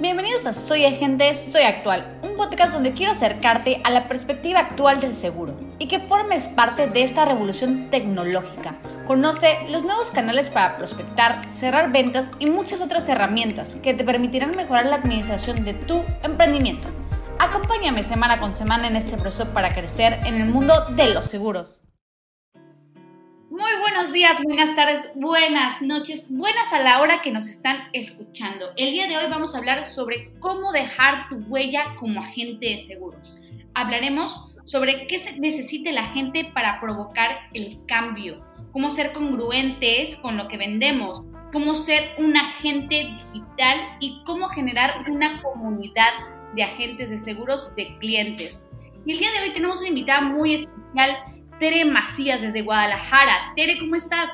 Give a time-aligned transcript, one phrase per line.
[0.00, 5.00] Bienvenidos a Soy Agente, Soy Actual, un podcast donde quiero acercarte a la perspectiva actual
[5.00, 8.76] del seguro y que formes parte de esta revolución tecnológica.
[9.08, 14.52] Conoce los nuevos canales para prospectar, cerrar ventas y muchas otras herramientas que te permitirán
[14.56, 16.86] mejorar la administración de tu emprendimiento.
[17.40, 21.82] Acompáñame semana con semana en este proceso para crecer en el mundo de los seguros.
[23.70, 28.70] Muy buenos días, buenas tardes, buenas noches, buenas a la hora que nos están escuchando.
[28.76, 32.86] El día de hoy vamos a hablar sobre cómo dejar tu huella como agente de
[32.86, 33.36] seguros.
[33.74, 38.42] Hablaremos sobre qué necesita la gente para provocar el cambio,
[38.72, 44.94] cómo ser congruentes con lo que vendemos, cómo ser un agente digital y cómo generar
[45.10, 46.12] una comunidad
[46.54, 48.64] de agentes de seguros de clientes.
[49.04, 53.52] Y el día de hoy tenemos una invitada muy especial Tere Macías desde Guadalajara.
[53.56, 54.30] Tere, ¿cómo estás?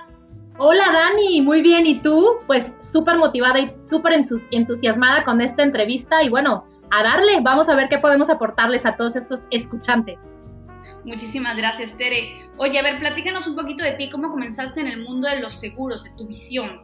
[0.59, 1.87] Hola Dani, muy bien.
[1.87, 2.37] ¿Y tú?
[2.47, 4.12] Pues súper motivada y súper
[4.50, 8.95] entusiasmada con esta entrevista y bueno, a darle, vamos a ver qué podemos aportarles a
[8.97, 10.19] todos estos escuchantes.
[11.05, 12.48] Muchísimas gracias, Tere.
[12.56, 15.55] Oye, a ver, platícanos un poquito de ti, cómo comenzaste en el mundo de los
[15.55, 16.83] seguros, de tu visión.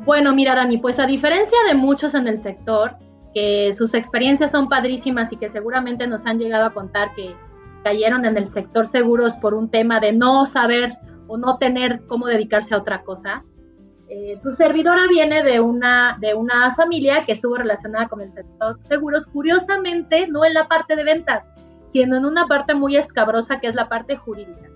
[0.00, 2.96] Bueno, mira, Dani, pues a diferencia de muchos en el sector,
[3.34, 7.34] que sus experiencias son padrísimas y que seguramente nos han llegado a contar que
[7.84, 12.26] cayeron en el sector seguros por un tema de no saber o no tener cómo
[12.26, 13.44] dedicarse a otra cosa.
[14.08, 18.82] Eh, tu servidora viene de una, de una familia que estuvo relacionada con el sector
[18.82, 21.46] seguros, curiosamente no en la parte de ventas,
[21.84, 24.68] sino en una parte muy escabrosa que es la parte jurídica.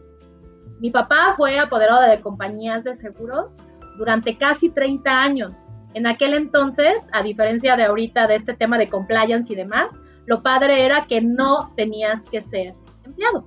[0.78, 3.58] Mi papá fue apoderado de compañías de seguros
[3.96, 5.64] durante casi 30 años.
[5.94, 9.92] En aquel entonces, a diferencia de ahorita de este tema de compliance y demás,
[10.26, 12.74] lo padre era que no tenías que ser
[13.08, 13.44] empleado.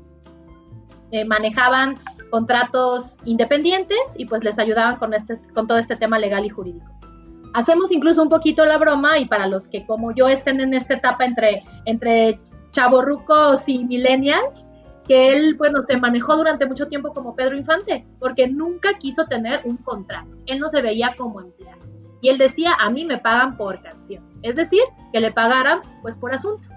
[1.11, 6.45] Eh, manejaban contratos independientes y pues les ayudaban con, este, con todo este tema legal
[6.45, 6.89] y jurídico.
[7.53, 10.93] Hacemos incluso un poquito la broma y para los que como yo estén en esta
[10.93, 12.39] etapa entre, entre
[12.71, 14.65] chavorrucos y millennials,
[15.05, 19.61] que él, bueno, se manejó durante mucho tiempo como Pedro Infante, porque nunca quiso tener
[19.65, 20.37] un contrato.
[20.45, 21.81] Él no se veía como empleado.
[22.21, 24.23] Y él decía, a mí me pagan por canción.
[24.43, 26.69] Es decir, que le pagaran pues por asunto.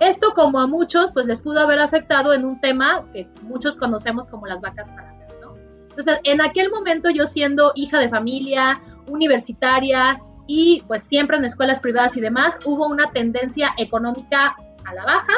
[0.00, 4.26] Esto, como a muchos, pues les pudo haber afectado en un tema que muchos conocemos
[4.28, 5.54] como las vacas flacas, ¿no?
[5.90, 11.80] Entonces, en aquel momento yo siendo hija de familia, universitaria y pues siempre en escuelas
[11.80, 15.34] privadas y demás, hubo una tendencia económica a la baja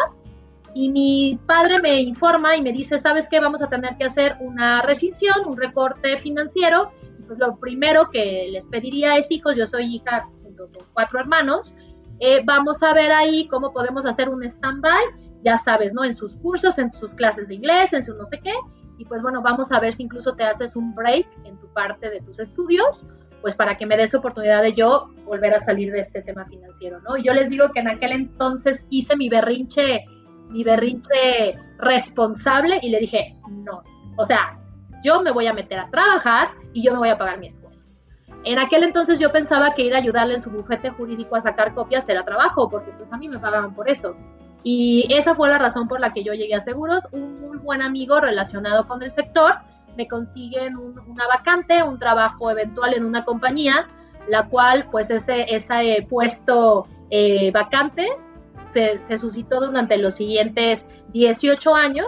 [0.75, 3.41] y mi padre me informa y me dice, ¿sabes qué?
[3.41, 6.93] Vamos a tener que hacer una rescisión, un recorte financiero.
[7.27, 11.75] pues lo primero que les pediría es, hijos, yo soy hija con cuatro hermanos,
[12.25, 15.03] eh, vamos a ver ahí cómo podemos hacer un stand-by,
[15.43, 16.05] ya sabes, ¿no?
[16.05, 18.55] En sus cursos, en sus clases de inglés, en su no sé qué.
[18.97, 22.11] Y pues bueno, vamos a ver si incluso te haces un break en tu parte
[22.11, 23.09] de tus estudios,
[23.41, 27.01] pues para que me des oportunidad de yo volver a salir de este tema financiero,
[27.01, 27.17] ¿no?
[27.17, 30.05] Y yo les digo que en aquel entonces hice mi berrinche,
[30.49, 33.83] mi berrinche responsable y le dije, no,
[34.17, 34.61] o sea,
[35.03, 37.72] yo me voy a meter a trabajar y yo me voy a pagar mi escuela.
[38.45, 41.75] En aquel entonces yo pensaba que ir a ayudarle en su bufete jurídico a sacar
[41.75, 44.17] copias era trabajo, porque pues a mí me pagaban por eso.
[44.65, 47.09] Y esa fue la razón por la que yo llegué a seguros.
[47.13, 49.55] Un muy buen amigo relacionado con el sector
[49.97, 53.87] me consiguen una vacante, un trabajo eventual en una compañía,
[54.29, 58.09] la cual pues ese, ese puesto eh, vacante
[58.65, 62.07] se suscitó durante los siguientes 18 años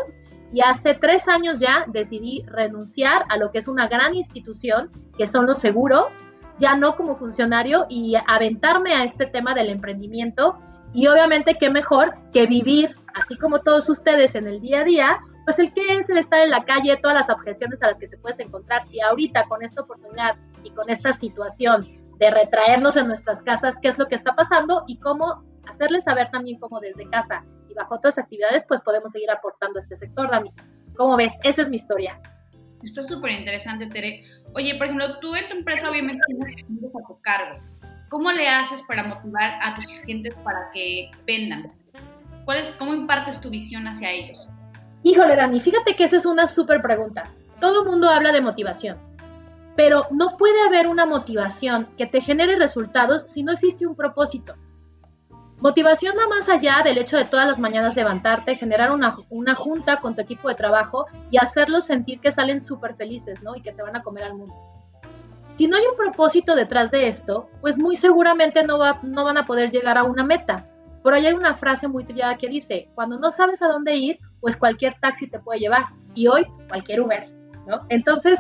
[0.54, 4.88] y hace tres años ya decidí renunciar a lo que es una gran institución,
[5.18, 6.22] que son los seguros,
[6.58, 10.56] ya no como funcionario y aventarme a este tema del emprendimiento.
[10.92, 15.20] Y obviamente qué mejor que vivir, así como todos ustedes en el día a día,
[15.44, 18.06] pues el que es el estar en la calle, todas las objeciones a las que
[18.06, 18.82] te puedes encontrar.
[18.92, 21.84] Y ahorita con esta oportunidad y con esta situación
[22.20, 26.30] de retraernos en nuestras casas, qué es lo que está pasando y cómo hacerles saber
[26.30, 30.50] también cómo desde casa bajo otras actividades, pues podemos seguir aportando a este sector, Dani.
[30.96, 31.32] ¿Cómo ves?
[31.42, 32.20] Esa es mi historia.
[32.82, 34.24] Esto es súper interesante, Tere.
[34.54, 37.60] Oye, por ejemplo, tú en tu empresa obviamente tienes agentes a tu cargo.
[38.10, 41.72] ¿Cómo le haces para motivar a tus agentes para que vendan?
[42.44, 44.48] ¿Cuál es, ¿Cómo impartes tu visión hacia ellos?
[45.02, 47.24] Híjole, Dani, fíjate que esa es una súper pregunta.
[47.58, 48.98] Todo el mundo habla de motivación,
[49.76, 54.54] pero no puede haber una motivación que te genere resultados si no existe un propósito.
[55.64, 59.98] Motivación va más allá del hecho de todas las mañanas levantarte, generar una, una junta
[60.02, 63.56] con tu equipo de trabajo y hacerlos sentir que salen súper felices, ¿no?
[63.56, 64.54] Y que se van a comer al mundo.
[65.52, 69.38] Si no hay un propósito detrás de esto, pues muy seguramente no, va, no van
[69.38, 70.68] a poder llegar a una meta.
[71.02, 74.18] Por ahí hay una frase muy trillada que dice, cuando no sabes a dónde ir,
[74.42, 75.84] pues cualquier taxi te puede llevar.
[76.14, 77.26] Y hoy, cualquier Uber,
[77.66, 77.86] ¿no?
[77.88, 78.38] Entonces,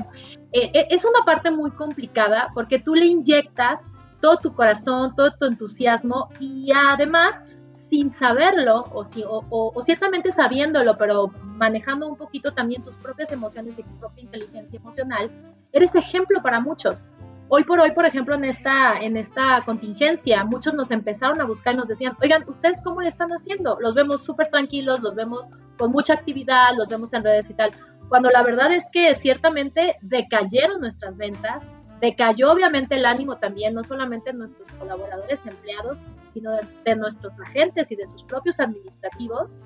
[0.52, 3.86] eh, eh, es una parte muy complicada porque tú le inyectas
[4.24, 7.44] todo tu corazón, todo tu entusiasmo y además
[7.74, 13.78] sin saberlo o, si, o, ciertamente sabiéndolo, pero manejando un poquito también tus propias emociones
[13.78, 15.30] y tu propia inteligencia emocional,
[15.72, 17.10] eres ejemplo para muchos.
[17.50, 21.74] Hoy por hoy, por ejemplo, en esta, en esta contingencia, muchos nos empezaron a buscar
[21.74, 23.76] y nos decían, oigan, ¿ustedes cómo le están haciendo?
[23.78, 27.72] Los vemos súper tranquilos, los vemos con mucha actividad, los vemos en redes y tal.
[28.08, 31.62] Cuando la verdad es que ciertamente decayeron nuestras ventas,
[32.00, 36.52] decayó obviamente el ánimo también, no solamente de nuestros colaboradores empleados, sino
[36.84, 39.58] de, nuestros agentes y de sus propios administrativos.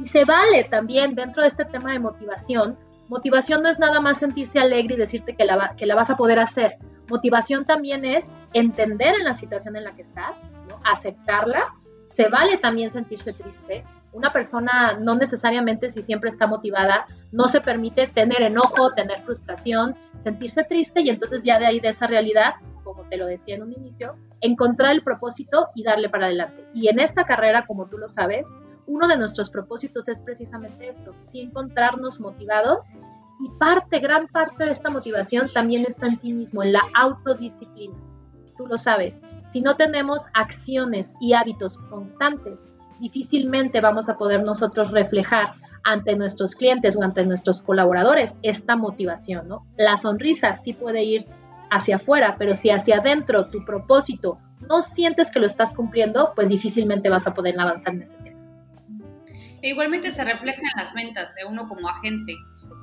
[0.00, 2.76] Y se vale también dentro de este tema de motivación.
[3.08, 6.16] Motivación no es nada más sentirse alegre y decirte que la, que la vas a
[6.16, 6.78] poder hacer.
[7.08, 10.34] Motivación también es entender en la situación en la que estás,
[10.84, 11.74] aceptarla.
[12.06, 13.84] Se vale también sentirse triste.
[14.14, 19.96] Una persona no necesariamente si siempre está motivada, no se permite tener enojo, tener frustración,
[20.18, 23.64] sentirse triste y entonces ya de ahí de esa realidad, como te lo decía en
[23.64, 26.64] un inicio, encontrar el propósito y darle para adelante.
[26.72, 28.46] Y en esta carrera, como tú lo sabes,
[28.86, 32.90] uno de nuestros propósitos es precisamente esto, sí encontrarnos motivados
[33.40, 37.96] y parte, gran parte de esta motivación también está en ti mismo, en la autodisciplina.
[38.56, 42.68] Tú lo sabes, si no tenemos acciones y hábitos constantes,
[43.04, 45.52] difícilmente vamos a poder nosotros reflejar
[45.84, 49.66] ante nuestros clientes o ante nuestros colaboradores esta motivación, ¿no?
[49.76, 51.26] La sonrisa sí puede ir
[51.70, 54.38] hacia afuera, pero si hacia adentro tu propósito
[54.70, 58.40] no sientes que lo estás cumpliendo, pues difícilmente vas a poder avanzar en ese tema.
[59.60, 62.32] E igualmente se refleja en las ventas de uno como agente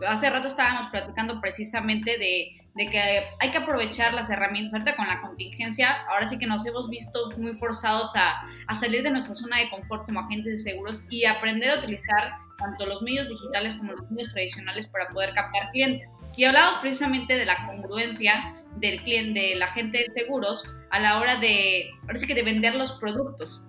[0.08, 3.00] hace rato estábamos platicando precisamente de, que
[3.40, 4.74] hay que aprovechar las herramientas.
[4.74, 9.12] Ahorita con la contingencia, ahora sí que nos hemos visto muy forzados a, salir de
[9.12, 13.28] nuestra zona de confort como agentes de seguros y aprender a utilizar tanto los medios
[13.28, 16.18] digitales como los medios tradicionales para poder captar clientes.
[16.38, 21.38] Y hablábamos precisamente de la congruencia del cliente, del agente de seguros a la hora
[21.38, 23.66] de, ahora sí que de vender los productos.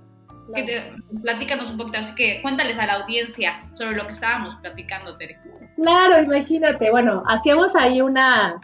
[0.55, 4.55] Que te, platícanos un poquito, así que cuéntales a la audiencia sobre lo que estábamos
[4.57, 5.39] platicando, Tere.
[5.77, 8.61] Claro, imagínate, bueno, hacíamos ahí una,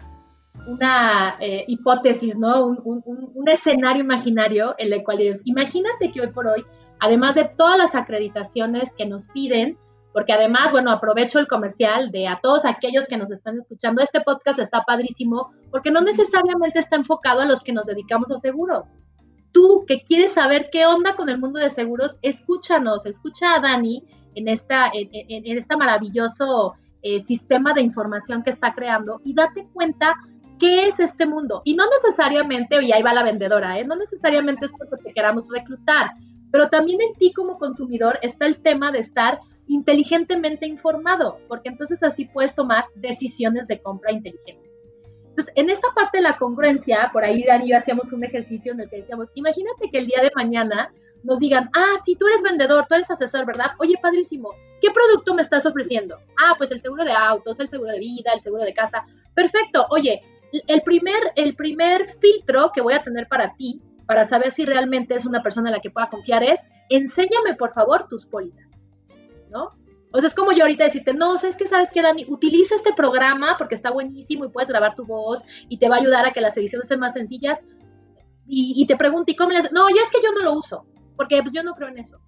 [0.67, 2.67] una eh, hipótesis, ¿no?
[2.67, 3.02] Un,
[3.49, 6.62] escenario imaginario en el cual ellos, imagínate que hoy por hoy,
[7.00, 9.79] además de todas las acreditaciones que nos piden,
[10.12, 14.20] porque además, bueno, aprovecho el comercial de a todos aquellos que nos están escuchando, este
[14.20, 18.94] podcast está padrísimo porque no necesariamente está enfocado a los que nos dedicamos a seguros.
[19.52, 24.04] Tú que quieres saber qué onda con el mundo de seguros, escúchanos, escucha a Dani
[24.34, 30.14] en esta, en, esta maravilloso eh, sistema de información que está creando y date cuenta
[30.58, 31.62] qué es este mundo.
[31.64, 33.84] Y no necesariamente, y ahí va la vendedora, ¿eh?
[33.84, 36.10] no necesariamente es porque te queramos reclutar,
[36.50, 42.02] pero también en ti como consumidor está el tema de estar inteligentemente informado, porque entonces
[42.02, 44.68] así puedes tomar decisiones de compra inteligentes.
[45.38, 48.73] Entonces, en esta parte de la congruencia, por ahí Dani y yo hacíamos un ejercicio
[48.73, 50.93] en el que decíamos, imagínate que el día de mañana
[51.23, 53.70] nos digan, ah, sí, tú eres vendedor, tú eres asesor, ¿verdad?
[53.79, 54.50] Oye, padrísimo,
[54.82, 56.19] ¿qué producto me estás ofreciendo?
[56.43, 59.06] Ah, pues el seguro de autos, el seguro de vida, el seguro de casa.
[59.37, 60.20] Perfecto, oye,
[60.67, 65.14] el primer, el primer filtro que voy a tener para ti, para saber si realmente
[65.14, 68.84] es una persona en la que pueda confiar, es, enséñame por favor tus pólizas,
[69.50, 69.77] ¿no?
[70.12, 71.66] O sea, es como yo ahorita decirte, no, ¿sabes qué?
[71.66, 72.25] ¿Sabes qué, Dani?
[72.28, 76.00] Utiliza este programa porque está buenísimo y puedes grabar tu voz y te va a
[76.00, 77.62] ayudar a que las ediciones sean más sencillas.
[78.50, 79.72] Y, te pregunto, ¿y cómo haces?
[79.72, 80.87] No, ya es que yo no lo uso
[81.19, 82.19] porque pues yo no creo en eso.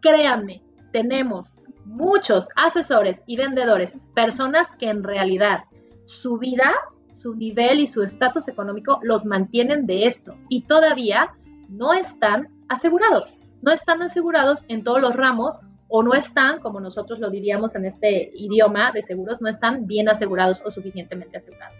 [0.00, 1.54] Créanme, tenemos
[1.84, 5.64] muchos asesores y vendedores, personas que en realidad
[6.04, 6.72] su vida,
[7.12, 11.34] su nivel y su estatus económico los mantienen de esto y todavía
[11.68, 13.36] no están asegurados.
[13.62, 17.84] No están asegurados en todos los ramos o no están, como nosotros lo diríamos en
[17.84, 21.76] este idioma de seguros, no están bien asegurados o suficientemente asegurados.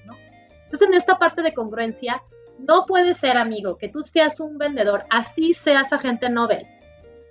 [0.65, 2.23] Entonces, en esta parte de congruencia,
[2.59, 6.67] no puede ser, amigo, que tú seas un vendedor, así seas agente Nobel,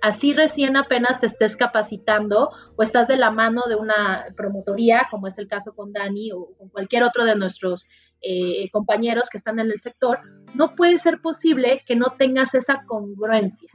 [0.02, 5.26] así recién apenas te estés capacitando o estás de la mano de una promotoría, como
[5.26, 7.88] es el caso con Dani o con cualquier otro de nuestros
[8.20, 10.20] eh, compañeros que están en el sector,
[10.54, 13.70] no puede ser posible que no tengas esa congruencia.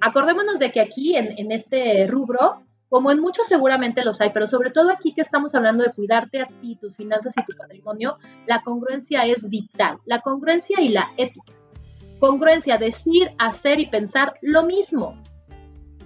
[0.00, 4.70] Acordémonos de que aquí, en este rubro, como en muchos seguramente los hay, pero sobre
[4.70, 8.62] todo aquí que estamos hablando de cuidarte a ti, tus finanzas y tu patrimonio, la
[8.62, 9.98] congruencia es vital.
[10.06, 11.52] La congruencia y la ética.
[12.18, 15.20] Congruencia, decir, hacer y pensar lo mismo.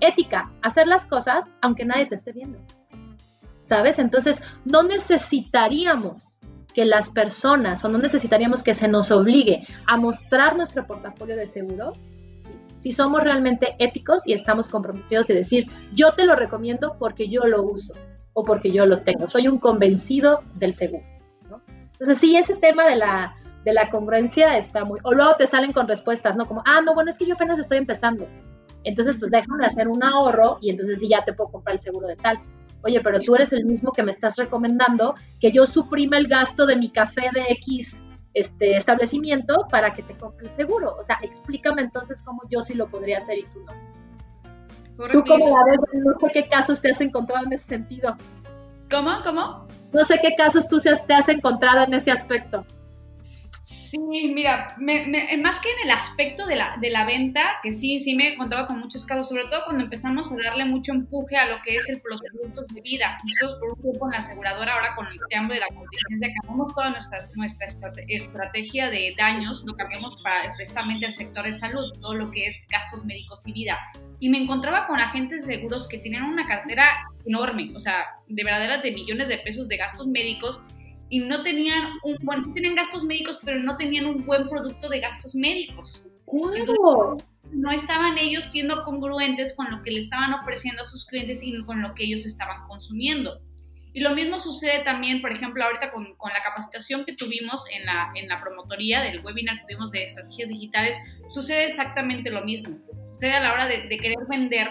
[0.00, 2.58] Ética, hacer las cosas aunque nadie te esté viendo.
[3.68, 3.98] ¿Sabes?
[4.00, 6.40] Entonces, no necesitaríamos
[6.74, 11.46] que las personas o no necesitaríamos que se nos obligue a mostrar nuestro portafolio de
[11.46, 12.08] seguros
[12.82, 17.44] si somos realmente éticos y estamos comprometidos y decir, yo te lo recomiendo porque yo
[17.44, 17.94] lo uso
[18.32, 21.04] o porque yo lo tengo, soy un convencido del seguro.
[21.92, 24.98] Entonces, sí, ese tema de la, de la congruencia está muy...
[25.04, 26.46] O luego te salen con respuestas, ¿no?
[26.46, 28.26] Como, ah, no, bueno, es que yo apenas estoy empezando.
[28.82, 32.08] Entonces, pues déjame hacer un ahorro y entonces sí ya te puedo comprar el seguro
[32.08, 32.40] de tal.
[32.82, 36.66] Oye, pero tú eres el mismo que me estás recomendando que yo suprima el gasto
[36.66, 38.02] de mi café de X
[38.34, 40.96] este establecimiento para que te compre el seguro.
[40.98, 43.72] O sea, explícame entonces cómo yo sí lo podría hacer y tú no.
[45.10, 45.78] ¿Tú cómo la ves?
[45.94, 48.16] No sé qué casos te has encontrado en ese sentido.
[48.90, 49.10] ¿Cómo?
[49.24, 49.66] ¿Cómo?
[49.92, 52.64] No sé qué casos tú te has encontrado en ese aspecto.
[53.92, 58.14] Sí, mira, más que en el aspecto de la, de la venta, que sí, sí
[58.14, 61.44] me he encontrado con muchos casos, sobre todo cuando empezamos a darle mucho empuje a
[61.44, 63.18] lo que es el, los productos de vida.
[63.22, 66.74] Nosotros por un tiempo en la aseguradora, ahora con el tema de la contingencia, cambiamos
[66.74, 67.66] toda nuestra, nuestra
[68.08, 72.66] estrategia de daños, lo cambiamos para precisamente el sector de salud, todo lo que es
[72.70, 73.78] gastos médicos y vida.
[74.20, 78.42] Y me encontraba con agentes de seguros que tenían una cartera enorme, o sea, de
[78.42, 80.62] verdaderas de millones de pesos de gastos médicos
[81.12, 84.88] y no tenían un, bueno, sí tenían gastos médicos, pero no tenían un buen producto
[84.88, 86.06] de gastos médicos.
[87.50, 91.62] no estaban ellos siendo congruentes con lo que le estaban ofreciendo a sus clientes y
[91.64, 93.42] con lo que ellos estaban consumiendo.
[93.92, 97.84] Y lo mismo sucede también, por ejemplo, ahorita con, con, la capacitación que tuvimos en
[97.84, 100.96] la, en la promotoría del webinar que tuvimos de estrategias digitales,
[101.28, 102.78] sucede exactamente lo mismo.
[103.12, 104.70] Sucede a la hora de, de querer vender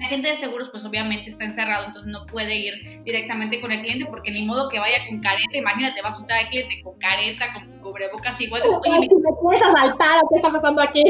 [0.00, 3.80] la gente de seguros, pues obviamente está encerrado, entonces no puede ir directamente con el
[3.80, 5.56] cliente porque ni modo que vaya con careta.
[5.56, 8.62] Imagínate, va a asustar al cliente con careta, con cubrebocas igual.
[8.62, 11.04] Oye, me puedes asaltar, ¿qué está pasando aquí?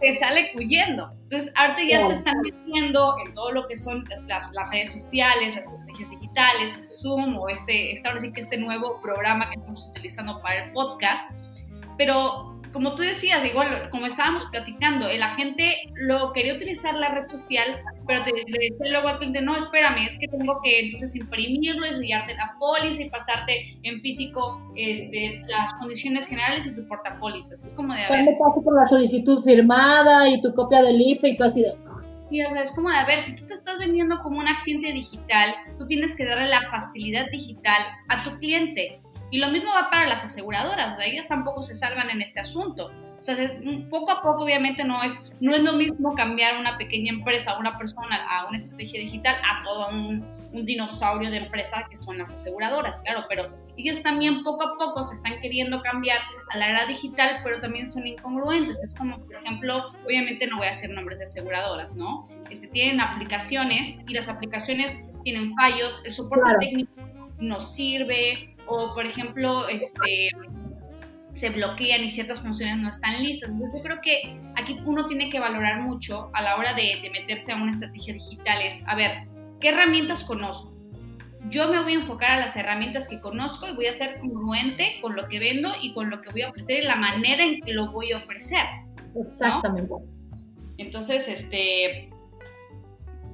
[0.00, 1.10] Te sale huyendo.
[1.24, 5.56] Entonces, ahorita ya se están metiendo en todo lo que son las, las redes sociales,
[5.56, 9.56] las estrategias digitales, el Zoom o este, este, ahora sí que este nuevo programa que
[9.58, 11.32] estamos utilizando para el podcast.
[11.98, 17.28] Pero como tú decías, igual, como estábamos platicando, la gente lo quería utilizar la red
[17.28, 21.86] social, pero te, decía luego al cliente, no, espérame, es que tengo que entonces imprimirlo,
[21.86, 27.64] enviarte la póliza y pasarte en físico este, las condiciones generales y tu portapólizas.
[27.64, 28.36] Es como de, a ver...
[28.38, 31.74] paso por la solicitud firmada y tu copia del IFE y tú así de...
[32.30, 34.46] Y, o sea, es como de, a ver, si tú te estás vendiendo como un
[34.46, 39.72] agente digital, tú tienes que darle la facilidad digital a tu cliente y lo mismo
[39.72, 42.90] va para las aseguradoras, o sea, ellas tampoco se salvan en este asunto.
[43.18, 43.36] O sea,
[43.90, 47.76] poco a poco obviamente no es, no es lo mismo cambiar una pequeña empresa, una
[47.76, 52.30] persona a una estrategia digital, a todo un, un dinosaurio de empresa que son las
[52.30, 56.18] aseguradoras, claro, pero ellas también poco a poco se están queriendo cambiar
[56.50, 58.82] a la era digital, pero también son incongruentes.
[58.82, 62.26] Es como, por ejemplo, obviamente no voy a hacer nombres de aseguradoras, ¿no?
[62.50, 66.92] Este, tienen aplicaciones y las aplicaciones tienen fallos, el soporte técnico
[67.38, 70.30] no sirve, o por ejemplo, este,
[71.38, 73.50] se bloquean y ciertas funciones no están listas.
[73.50, 77.56] yo creo que aquí uno tiene que valorar mucho a la hora de, meterse a
[77.56, 79.28] una estrategia digital es, a ver,
[79.60, 80.74] ¿qué herramientas conozco?
[81.48, 84.98] Yo me voy a enfocar a las herramientas que conozco y voy a ser congruente
[85.00, 87.60] con lo que vendo y con lo que voy a ofrecer y la manera en
[87.60, 88.64] que lo voy a ofrecer.
[89.14, 89.94] Exactamente.
[90.76, 92.10] Entonces, este,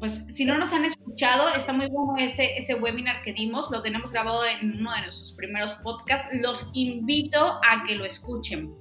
[0.04, 3.80] pues si no nos han escuchado, está muy bueno ese, ese webinar que dimos, lo
[3.80, 8.74] tenemos grabado en uno de nuestros primeros podcasts, los invito a que lo escuchen.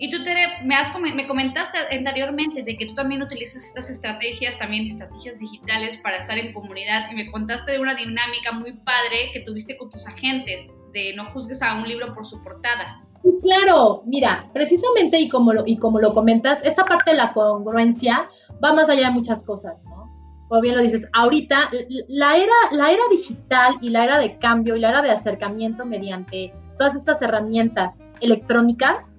[0.00, 4.58] Y tú, Tere, me, has, me comentaste anteriormente de que tú también utilizas estas estrategias,
[4.58, 9.30] también estrategias digitales para estar en comunidad y me contaste de una dinámica muy padre
[9.32, 13.04] que tuviste con tus agentes, de no juzgues a un libro por su portada.
[13.44, 18.28] Claro, mira, precisamente y como lo, y como lo comentas, esta parte de la congruencia
[18.64, 20.09] va más allá de muchas cosas, ¿no?
[20.50, 21.70] Como bien lo dices, ahorita
[22.08, 25.86] la era, la era digital y la era de cambio y la era de acercamiento
[25.86, 29.14] mediante todas estas herramientas electrónicas,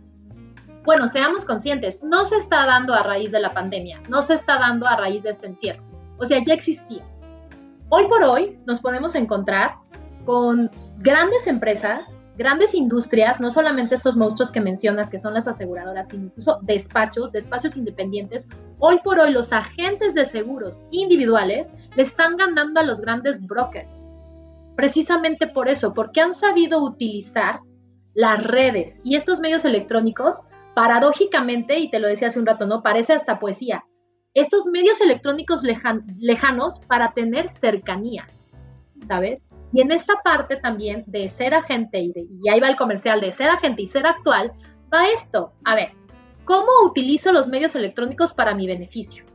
[0.84, 4.60] bueno, seamos conscientes, no se está dando a raíz de la pandemia, no se está
[4.60, 5.82] dando a raíz de este encierro.
[6.18, 7.08] O sea, ya existía.
[7.88, 9.76] Hoy por hoy nos podemos encontrar
[10.26, 12.08] con grandes empresas
[12.42, 17.32] grandes industrias, no solamente estos monstruos que mencionas, que son las aseguradoras, sino incluso despachos,
[17.32, 18.48] despachos independientes,
[18.80, 24.12] hoy por hoy los agentes de seguros individuales le están ganando a los grandes brokers.
[24.76, 27.60] Precisamente por eso, porque han sabido utilizar
[28.16, 30.44] las redes y estos medios electrónicos,
[30.74, 32.82] paradójicamente, y te lo decía hace un rato, ¿no?
[32.82, 33.86] Parece hasta poesía,
[34.34, 38.26] estos medios electrónicos lejanos para tener cercanía,
[39.08, 39.42] ¿sabes?
[39.74, 42.14] Y en esta parte también de ser agente, y,
[42.44, 44.52] y ahí va el comercial de ser agente y ser actual,
[44.94, 45.54] va esto.
[45.64, 45.90] A ver,
[46.46, 49.26] ¿cómo utilizo los medios electrónicos para mi beneficio?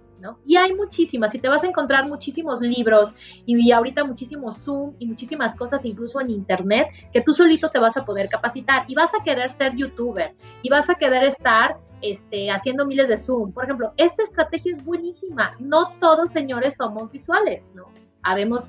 [0.44, 3.14] Y hay muchísimas, y te vas a encontrar muchísimos libros
[3.44, 7.96] y, ahorita muchísimos Zoom y muchísimas cosas incluso en Internet que tú solito te vas
[7.96, 12.50] a poder capacitar y vas a querer ser youtuber y vas a querer estar este,
[12.50, 13.52] haciendo miles de Zoom.
[13.52, 15.52] Por ejemplo, esta estrategia es buenísima.
[15.58, 17.86] No todos, señores, somos visuales, ¿no?
[18.26, 18.68] Habemos,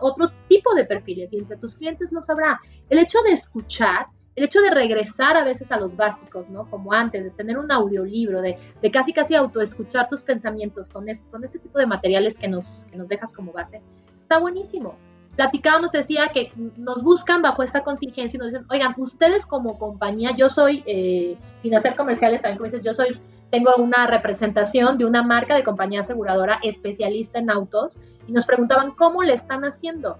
[0.00, 2.60] otro tipo de perfiles y entre tus clientes lo sabrá.
[2.88, 4.06] El hecho de escuchar
[4.36, 6.68] el hecho de regresar a veces a los básicos, ¿no?
[6.68, 11.26] Como antes, de tener un audiolibro, de, de casi casi autoescuchar tus pensamientos con este,
[11.30, 13.80] con este tipo de materiales que nos, que nos dejas como base,
[14.20, 14.94] está buenísimo.
[15.36, 20.36] Platicábamos, decía que nos buscan bajo esta contingencia y nos dicen, oigan, ustedes como compañía,
[20.36, 23.18] yo soy, eh, sin hacer comerciales también, como dices, yo soy,
[23.50, 28.92] tengo una representación de una marca de compañía aseguradora especialista en autos y nos preguntaban
[28.92, 30.18] cómo le están haciendo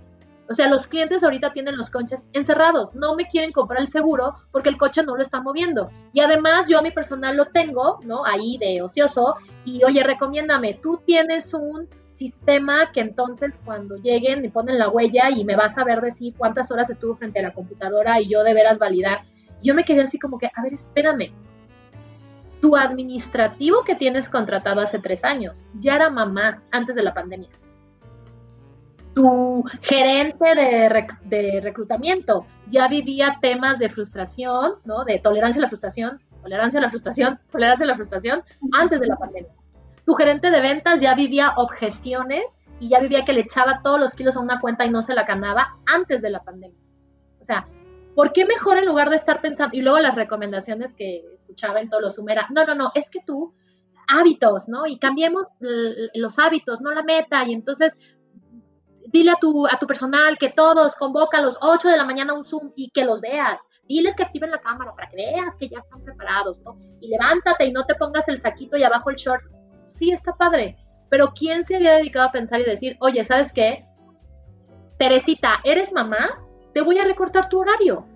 [0.48, 4.36] o sea, los clientes ahorita tienen los coches encerrados, no me quieren comprar el seguro
[4.52, 5.90] porque el coche no lo está moviendo.
[6.12, 8.24] Y además yo a mi personal lo tengo, ¿no?
[8.24, 14.50] Ahí de ocioso y oye, recomiéndame, tú tienes un sistema que entonces cuando lleguen me
[14.50, 17.52] ponen la huella y me vas a ver decir cuántas horas estuvo frente a la
[17.52, 19.22] computadora y yo de veras validar.
[19.62, 21.32] Yo me quedé así como que, a ver, espérame.
[22.60, 27.50] Tu administrativo que tienes contratado hace tres años ya era mamá antes de la pandemia
[29.16, 35.06] tu gerente de, reclutamiento ya vivía temas de frustración, ¿no?
[35.06, 39.06] De tolerancia a la frustración, tolerancia a la frustración, tolerancia a la frustración antes de
[39.06, 39.50] la pandemia.
[40.04, 42.44] Tu gerente de ventas ya vivía objeciones
[42.78, 45.14] y ya vivía que le echaba todos los kilos a una cuenta y no se
[45.14, 46.78] la ganaba antes de la pandemia.
[47.40, 47.66] O sea,
[48.14, 51.88] ¿por qué mejor en lugar de estar pensando, y luego las recomendaciones que escuchaba en
[51.88, 53.54] todos los era, no, no, no, es que tú,
[54.08, 54.86] hábitos, ¿no?
[54.86, 55.44] Y cambiemos
[56.14, 57.96] los hábitos, no la meta, y entonces
[59.08, 62.34] dile a tu, a tu personal que todos convoca a los 8 de la mañana
[62.34, 63.62] un Zoom y que los veas.
[63.88, 66.76] Diles que activen la cámara para que veas que ya están preparados, ¿no?
[67.00, 69.44] Y levántate y no te pongas el saquito y abajo el short.
[69.86, 70.76] Sí, está padre.
[71.08, 73.86] Pero ¿quién se había dedicado a pensar y decir, oye, ¿sabes qué?
[74.98, 76.42] Teresita, ¿eres mamá?
[76.74, 78.06] Te voy a recortar tu horario.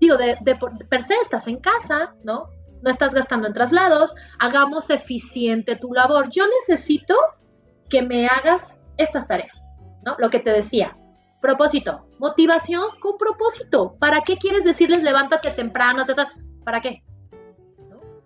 [0.00, 0.56] Digo, de, de
[0.88, 2.48] per se estás en casa, ¿no?
[2.82, 4.14] No estás gastando en traslados.
[4.38, 6.28] Hagamos eficiente tu labor.
[6.30, 7.14] Yo necesito
[7.88, 9.70] que me hagas estas tareas
[10.04, 10.16] ¿no?
[10.18, 10.96] Lo que te decía.
[11.40, 13.96] Propósito, motivación con propósito.
[13.98, 16.04] ¿Para qué quieres decirles levántate temprano?
[16.64, 17.02] ¿Para qué?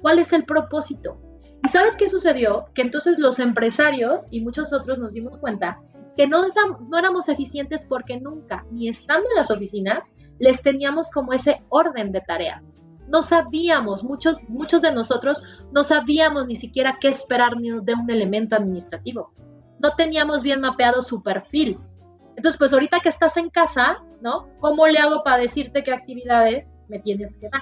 [0.00, 1.20] ¿Cuál es el propósito?
[1.62, 2.66] ¿Y sabes qué sucedió?
[2.74, 5.80] Que entonces los empresarios y muchos otros nos dimos cuenta
[6.16, 6.42] que no,
[6.88, 12.12] no éramos eficientes porque nunca, ni estando en las oficinas, les teníamos como ese orden
[12.12, 12.62] de tarea.
[13.08, 15.42] No sabíamos, muchos, muchos de nosotros
[15.72, 19.32] no sabíamos ni siquiera qué esperar de un elemento administrativo
[19.84, 21.78] no teníamos bien mapeado su perfil.
[22.36, 24.48] Entonces, pues ahorita que estás en casa, ¿no?
[24.60, 27.60] ¿Cómo le hago para decirte qué actividades me tienes que dar?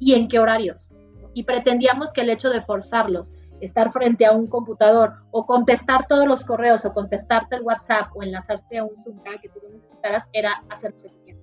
[0.00, 0.90] ¿Y en qué horarios?
[1.32, 6.26] Y pretendíamos que el hecho de forzarlos, estar frente a un computador o contestar todos
[6.26, 10.64] los correos o contestarte el WhatsApp o enlazarte a un Zoom que tú necesitaras era
[10.70, 11.39] hacernos eficientes.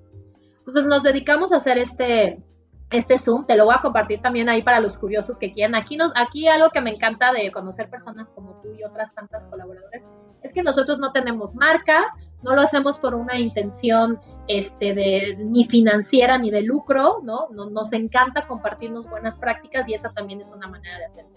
[0.67, 2.43] Entonces nos dedicamos a hacer este,
[2.91, 5.75] este Zoom, te lo voy a compartir también ahí para los curiosos que quieran.
[5.75, 9.45] Aquí, nos, aquí algo que me encanta de conocer personas como tú y otras tantas
[9.45, 10.03] colaboradores
[10.43, 12.06] es que nosotros no tenemos marcas,
[12.43, 17.47] no lo hacemos por una intención este, de, ni financiera ni de lucro, ¿no?
[17.49, 21.32] Nos encanta compartirnos buenas prácticas y esa también es una manera de hacerlo.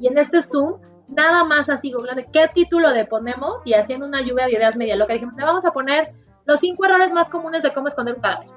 [0.00, 1.92] Y en este Zoom, nada más así,
[2.32, 3.66] ¿qué título le ponemos?
[3.66, 6.12] Y haciendo una lluvia de ideas media loca, dijimos, le vamos a poner
[6.48, 8.48] los cinco errores más comunes de cómo esconder un cadáver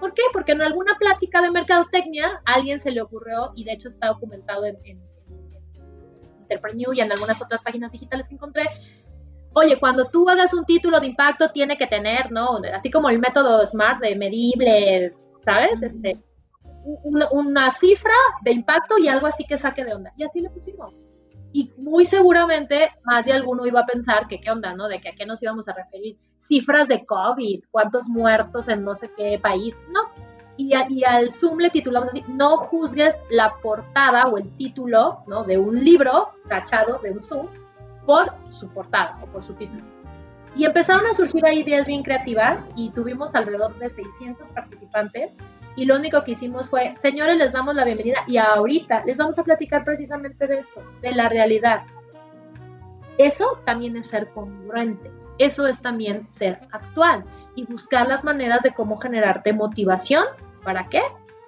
[0.00, 0.22] ¿Por qué?
[0.32, 4.08] Porque en alguna plática de mercadotecnia a alguien se le ocurrió, y de hecho está
[4.08, 5.00] documentado en, en,
[6.48, 8.64] y en algunas otras páginas digitales que encontré,
[9.54, 12.60] oye, cuando tú hagas un título de impacto tiene que tener, ¿no?
[12.72, 15.82] Así como el método SMART de medible, ¿sabes?
[15.82, 16.16] Este,
[17.02, 20.12] una, una, cifra de impacto y algo así que saque de onda.
[20.16, 21.02] Y así le pusimos
[21.52, 24.88] y muy seguramente más de alguno iba a pensar que qué onda, ¿no?
[24.88, 26.16] De que a qué nos íbamos a referir.
[26.36, 29.78] Cifras de COVID, cuántos muertos en no sé qué país.
[29.90, 30.00] No.
[30.56, 35.44] Y, y al Zoom le titulamos así, no juzgues la portada o el título, ¿no?
[35.44, 37.46] De un libro tachado de un Zoom
[38.04, 39.82] por su portada o por su título.
[40.56, 45.36] Y empezaron a surgir ahí ideas bien creativas y tuvimos alrededor de 600 participantes
[45.78, 49.38] y lo único que hicimos fue, señores, les damos la bienvenida y ahorita les vamos
[49.38, 51.82] a platicar precisamente de esto, de la realidad.
[53.16, 58.74] Eso también es ser congruente, eso es también ser actual y buscar las maneras de
[58.74, 60.24] cómo generarte motivación.
[60.64, 61.00] ¿Para qué?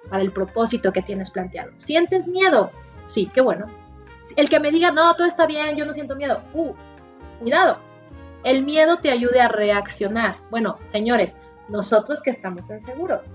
[0.09, 1.73] Para el propósito que tienes planteado.
[1.75, 2.71] ¿Sientes miedo?
[3.07, 3.65] Sí, qué bueno.
[4.37, 6.41] El que me diga, no, todo está bien, yo no siento miedo.
[6.53, 6.71] Uh,
[7.41, 7.79] cuidado.
[8.45, 10.37] El miedo te ayude a reaccionar.
[10.49, 13.33] Bueno, señores, nosotros que estamos en seguros,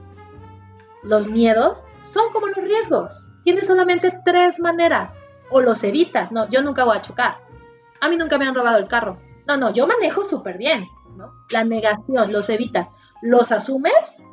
[1.07, 3.25] los miedos son como los riesgos.
[3.45, 5.17] Tienes solamente tres maneras.
[5.51, 6.33] O los evitas.
[6.33, 7.39] No, yo nunca voy a chocar.
[8.01, 9.19] A mí nunca me han robado el carro.
[9.47, 10.87] No, no, yo manejo súper bien.
[11.17, 11.33] ¿no?
[11.51, 12.93] La negación, los evitas.
[13.23, 14.25] Los asumes,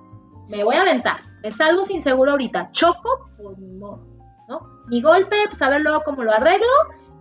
[0.50, 1.22] me voy a aventar.
[1.44, 2.72] Me salgo sin seguro ahorita.
[2.72, 4.04] Choco, pues no.
[4.48, 4.84] ¿no?
[4.88, 6.68] Mi golpe, pues a ver luego cómo lo arreglo.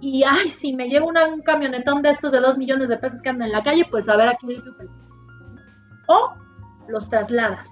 [0.00, 3.28] Y, ay, si me llevo un camionetón de estos de dos millones de pesos que
[3.28, 4.60] andan en la calle, pues a ver aquí.
[4.76, 4.96] Pues.
[6.08, 6.32] O
[6.88, 7.70] los trasladas.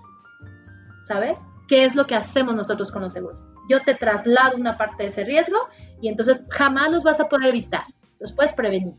[1.09, 1.40] ¿Sabes?
[1.70, 3.44] ¿Qué es lo que hacemos nosotros con los seguros?
[3.68, 5.56] Yo te traslado una parte de ese riesgo
[6.02, 7.85] y entonces jamás los vas a poder evitar,
[8.18, 8.92] los puedes prevenir.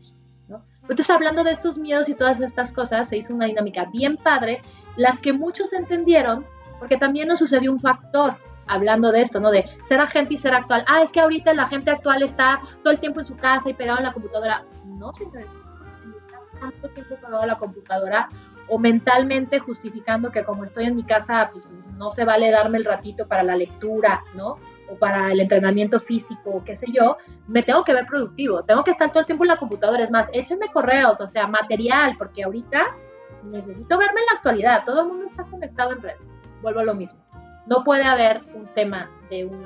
[0.48, 0.64] ¿no?
[0.80, 4.62] Entonces, hablando de estos miedos y todas estas cosas, se hizo una dinámica bien padre,
[4.96, 6.46] las que muchos entendieron,
[6.78, 9.50] porque también nos sucedió un factor hablando de esto, ¿no?
[9.50, 10.82] De ser agente y ser actual.
[10.88, 13.74] Ah, es que ahorita la gente actual está todo el tiempo en su casa y
[13.74, 14.64] pegado en la computadora.
[14.86, 18.28] No, señor, está tanto tiempo pegado a la computadora
[18.68, 22.84] o mentalmente justificando que como estoy en mi casa, pues no se vale darme el
[22.84, 24.58] ratito para la lectura, ¿no?
[24.90, 28.90] O para el entrenamiento físico, qué sé yo, me tengo que ver productivo, tengo que
[28.90, 32.44] estar todo el tiempo en la computadora, es más, échenme correos, o sea, material, porque
[32.44, 32.96] ahorita
[33.28, 36.84] pues, necesito verme en la actualidad, todo el mundo está conectado en redes, vuelvo a
[36.84, 37.20] lo mismo.
[37.66, 39.64] No puede haber un tema de un,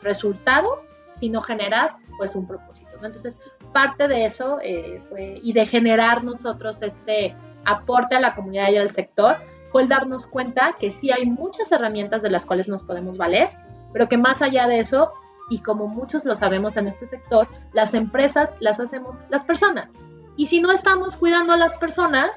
[0.00, 2.90] resultado si no generas pues un propósito.
[3.00, 3.06] ¿no?
[3.06, 3.40] Entonces,
[3.72, 7.34] parte de eso eh, fue, y de generar nosotros este
[7.68, 9.36] aporte a la comunidad y al sector,
[9.68, 13.50] fue el darnos cuenta que sí hay muchas herramientas de las cuales nos podemos valer,
[13.92, 15.12] pero que más allá de eso,
[15.50, 19.96] y como muchos lo sabemos en este sector, las empresas las hacemos las personas.
[20.36, 22.30] Y si no estamos cuidando a las personas,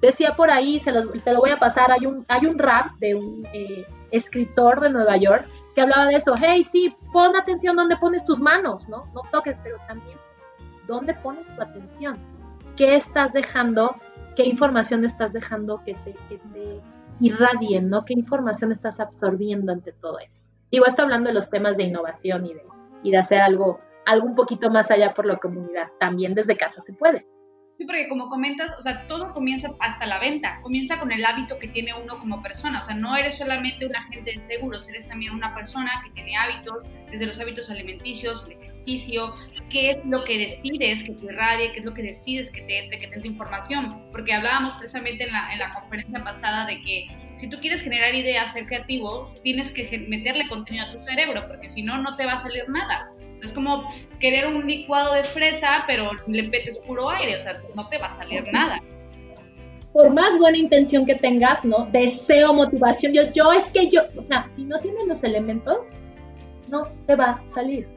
[0.00, 3.14] decía por ahí, se te lo voy a pasar, hay un, hay un rap de
[3.14, 7.96] un eh, escritor de Nueva York que hablaba de eso, hey, sí, pon atención donde
[7.96, 9.06] pones tus manos, ¿no?
[9.14, 10.18] No toques, pero también,
[10.86, 12.18] ¿dónde pones tu atención?
[12.76, 13.94] ¿Qué estás dejando
[14.38, 16.80] qué información estás dejando que te, que te
[17.18, 18.04] irradien, ¿no?
[18.04, 20.48] ¿Qué información estás absorbiendo ante todo esto?
[20.70, 22.62] Digo, esto hablando de los temas de innovación y de,
[23.02, 25.88] y de hacer algo, algo un poquito más allá por la comunidad.
[25.98, 27.26] También desde casa se puede.
[27.78, 31.60] Sí, porque como comentas, o sea, todo comienza hasta la venta, comienza con el hábito
[31.60, 35.06] que tiene uno como persona, o sea, no eres solamente un agente de seguros, eres
[35.06, 39.32] también una persona que tiene hábitos, desde los hábitos alimenticios, el ejercicio,
[39.70, 42.80] qué es lo que decides que te irradie, qué es lo que decides que te
[42.80, 47.06] entre, que te información, porque hablábamos precisamente en la, en la conferencia pasada de que
[47.36, 51.68] si tú quieres generar ideas, ser creativo, tienes que meterle contenido a tu cerebro, porque
[51.68, 53.12] si no, no te va a salir nada
[53.42, 57.88] es como querer un licuado de fresa, pero le metes puro aire, o sea, no
[57.88, 58.80] te va a salir nada.
[59.92, 61.86] Por más buena intención que tengas, ¿no?
[61.86, 65.88] Deseo, motivación, yo, yo es que yo, o sea, si no tienes los elementos,
[66.68, 67.88] no te va a salir.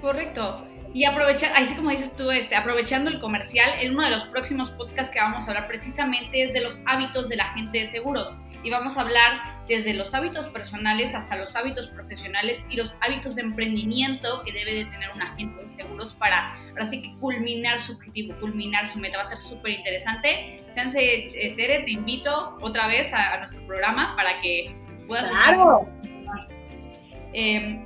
[0.00, 0.56] Correcto.
[0.92, 4.70] Y aprovechar, así como dices tú, este, aprovechando el comercial, en uno de los próximos
[4.72, 8.36] podcasts que vamos a hablar precisamente es de los hábitos de la gente de seguros
[8.62, 13.34] y vamos a hablar desde los hábitos personales hasta los hábitos profesionales y los hábitos
[13.34, 17.92] de emprendimiento que debe de tener un agente de seguros para así que culminar su
[17.92, 19.18] objetivo, culminar su meta.
[19.18, 20.56] Va a ser súper interesante.
[20.74, 24.74] Chance, eh, Tere, te invito otra vez a, nuestro programa para que
[25.06, 25.30] puedas...
[25.30, 25.88] Claro.
[27.32, 27.82] Eh,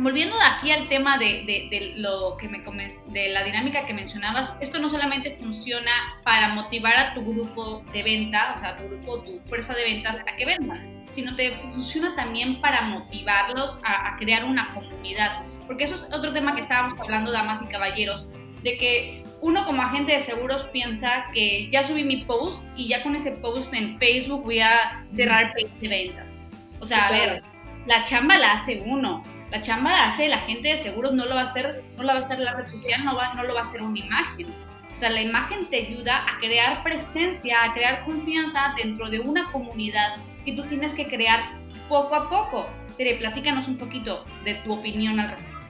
[0.00, 2.62] volviendo de aquí al tema de, lo que me
[3.08, 5.90] de la dinámica que mencionabas, esto no solamente funciona
[6.24, 10.20] para motivar a tu grupo de venta, o sea, tu grupo, tu fuerza de ventas
[10.20, 15.42] a que vendan, sino te funciona también para motivarlos a, a crear una comunidad.
[15.66, 18.26] Porque eso es otro tema que estábamos hablando, damas y caballeros,
[18.62, 23.02] de que uno como agente de seguros piensa que ya subí mi post y ya
[23.02, 26.46] con ese post en Facebook voy a cerrar de ventas.
[26.78, 27.42] O sea, a ver,
[27.86, 31.34] la chamba la hace uno la chamba la hace la gente de seguros, no lo
[31.34, 33.54] va a hacer, no la va a hacer la red social, no, va, no lo
[33.54, 34.48] va a hacer una imagen.
[34.92, 39.50] O sea, la imagen te ayuda a crear presencia, a crear confianza dentro de una
[39.52, 41.58] comunidad que tú tienes que crear
[41.88, 42.66] poco a poco.
[42.96, 45.60] Tere, platícanos un poquito de tu opinión al respecto.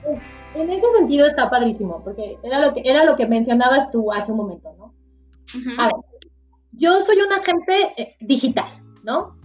[0.53, 4.31] En ese sentido está padrísimo, porque era lo que, era lo que mencionabas tú hace
[4.31, 4.93] un momento, ¿no?
[5.77, 5.95] A ver,
[6.73, 9.40] yo soy un agente eh, digital, ¿no?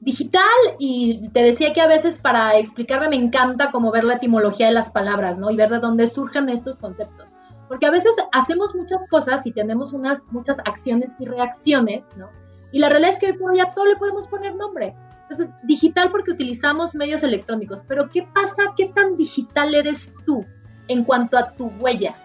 [0.00, 0.42] Digital
[0.78, 4.72] y te decía que a veces para explicarme me encanta como ver la etimología de
[4.72, 5.50] las palabras, ¿no?
[5.50, 7.34] Y ver de dónde surgen estos conceptos.
[7.68, 12.30] Porque a veces hacemos muchas cosas y tenemos unas muchas acciones y reacciones, ¿no?
[12.72, 14.94] Y la realidad es que hoy por hoy a todo le podemos poner nombre.
[15.22, 18.74] Entonces, digital porque utilizamos medios electrónicos, pero ¿qué pasa?
[18.76, 20.44] ¿Qué tan digital eres tú
[20.88, 22.16] en cuanto a tu huella?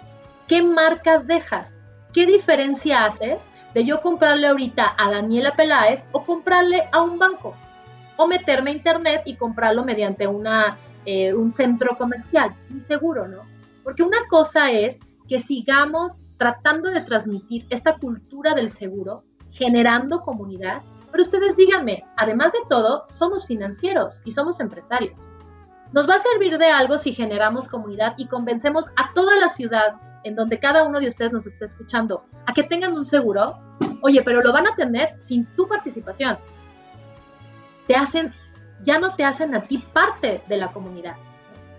[0.47, 1.79] ¿Qué marca dejas?
[2.13, 7.55] ¿Qué diferencia haces de yo comprarle ahorita a Daniela Peláez o comprarle a un banco?
[8.17, 12.55] o meterme a internet y comprarlo mediante una, eh, un centro comercial.
[12.69, 13.43] Muy seguro, ¿no?
[13.83, 20.81] Porque una cosa es que sigamos tratando de transmitir esta cultura del seguro, generando comunidad,
[21.11, 25.29] pero ustedes díganme, además de todo, somos financieros y somos empresarios.
[25.93, 29.95] Nos va a servir de algo si generamos comunidad y convencemos a toda la ciudad
[30.25, 33.57] en donde cada uno de ustedes nos esté escuchando a que tengan un seguro.
[34.01, 36.37] Oye, pero lo van a tener sin tu participación
[37.87, 38.33] te hacen,
[38.83, 41.15] ya no te hacen a ti parte de la comunidad,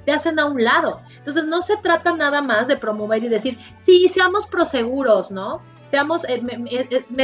[0.05, 1.01] te hacen a un lado.
[1.17, 5.61] Entonces no se trata nada más de promover y decir, sí, seamos proseguros, ¿no?
[5.87, 6.43] Seamos, eh,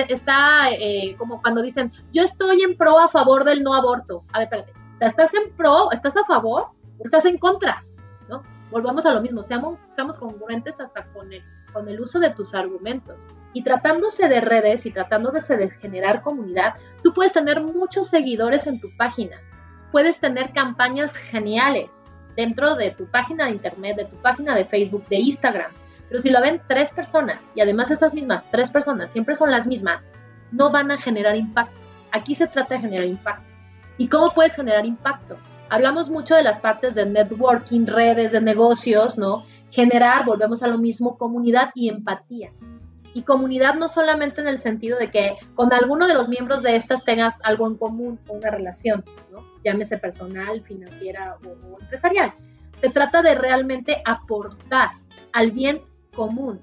[0.08, 4.24] está eh, como cuando dicen, yo estoy en pro a favor del no aborto.
[4.32, 4.72] A ver, espérate.
[4.94, 7.84] O sea, ¿estás en pro, estás a favor o estás en contra?
[8.72, 12.54] Volvamos a lo mismo, seamos, seamos congruentes hasta con el, con el uso de tus
[12.54, 13.26] argumentos.
[13.52, 16.72] Y tratándose de redes y tratándose de generar comunidad,
[17.04, 19.36] tú puedes tener muchos seguidores en tu página,
[19.90, 22.02] puedes tener campañas geniales
[22.34, 25.70] dentro de tu página de internet, de tu página de Facebook, de Instagram.
[26.08, 29.66] Pero si lo ven tres personas y además esas mismas tres personas siempre son las
[29.66, 30.12] mismas,
[30.50, 31.78] no van a generar impacto.
[32.10, 33.52] Aquí se trata de generar impacto.
[33.98, 35.36] ¿Y cómo puedes generar impacto?
[35.72, 39.44] Hablamos mucho de las partes de networking, redes de negocios, ¿no?
[39.70, 42.52] Generar, volvemos a lo mismo, comunidad y empatía.
[43.14, 46.76] Y comunidad no solamente en el sentido de que con alguno de los miembros de
[46.76, 49.46] estas tengas algo en común o una relación, ¿no?
[49.64, 52.34] llámese personal, financiera o, empresarial.
[52.76, 54.90] Se trata de realmente aportar
[55.32, 55.80] al bien
[56.14, 56.60] común.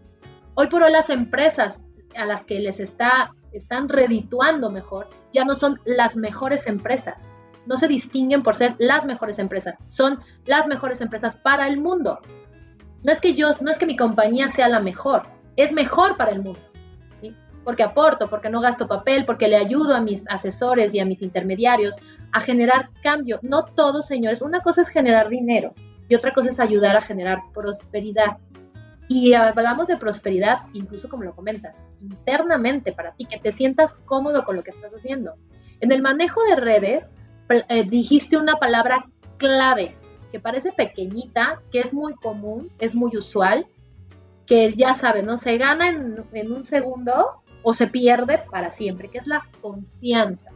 [0.53, 1.83] Hoy por hoy las empresas
[2.15, 7.31] a las que les está, están redituando mejor ya no son las mejores empresas.
[7.69, 12.19] No se distinguen por ser las mejores empresas, son las mejores empresas para el mundo.
[13.03, 15.21] No es que yo, no es que mi compañía sea la mejor,
[15.55, 16.59] es mejor para el mundo,
[17.13, 17.35] ¿sí?
[17.63, 21.21] Porque aporto, porque no gasto papel, porque le ayudo a mis asesores y a mis
[21.21, 21.95] intermediarios
[22.31, 23.39] a generar cambio.
[23.43, 25.75] No todos, señores, una cosa es generar dinero
[26.07, 28.37] y otra cosa es ayudar a generar prosperidad.
[29.07, 34.43] Y hablamos de prosperidad, incluso como lo comentas, internamente para ti, que te sientas cómodo
[34.43, 35.35] con lo que estás haciendo.
[35.81, 37.11] En el manejo de redes,
[37.49, 39.05] eh, dijiste una palabra
[39.37, 39.95] clave,
[40.31, 43.67] que parece pequeñita, que es muy común, es muy usual,
[44.45, 45.37] que ya sabe, ¿no?
[45.37, 50.51] Se gana en, un segundo o se pierde para siempre, que es la confianza.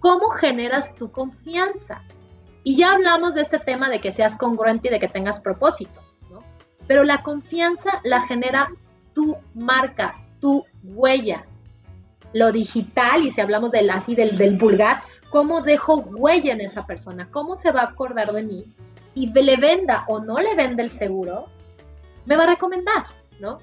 [0.00, 2.02] ¿Cómo generas tu confianza?
[2.62, 6.00] Y ya hablamos de este tema de que seas congruente y de que tengas propósito.
[6.86, 8.70] Pero la confianza la genera
[9.14, 11.46] tu marca, tu huella.
[12.32, 16.86] Lo digital, y si hablamos del así del, del vulgar, ¿cómo dejo huella en esa
[16.86, 17.28] persona?
[17.30, 18.64] ¿Cómo se va a acordar de mí?
[19.14, 21.46] Y le venda o no le venda el seguro,
[22.26, 23.06] me va a recomendar.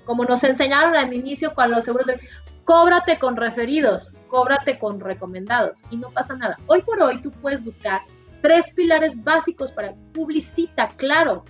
[0.05, 2.19] Como nos enseñaron al inicio con los seguros de
[2.63, 6.57] cóbrate con referidos, cóbrate con recomendados y no pasa nada.
[6.67, 8.01] Hoy por hoy tú puedes buscar
[8.41, 11.43] tres pilares básicos para publicita, claro,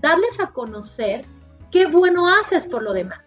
[0.00, 1.24] darles a conocer
[1.70, 3.20] qué bueno haces por lo demás.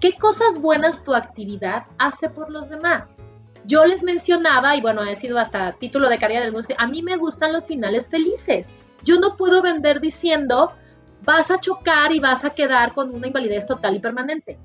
[0.00, 3.18] ¿Qué cosas buenas tu actividad hace por los demás?
[3.66, 7.02] Yo les mencionaba, y bueno, he sido hasta título de carrera del músico, a mí
[7.02, 8.70] me gustan los finales felices.
[9.04, 10.72] Yo no puedo vender diciendo,
[11.22, 14.58] vas a chocar y vas a quedar con una invalidez total y permanente,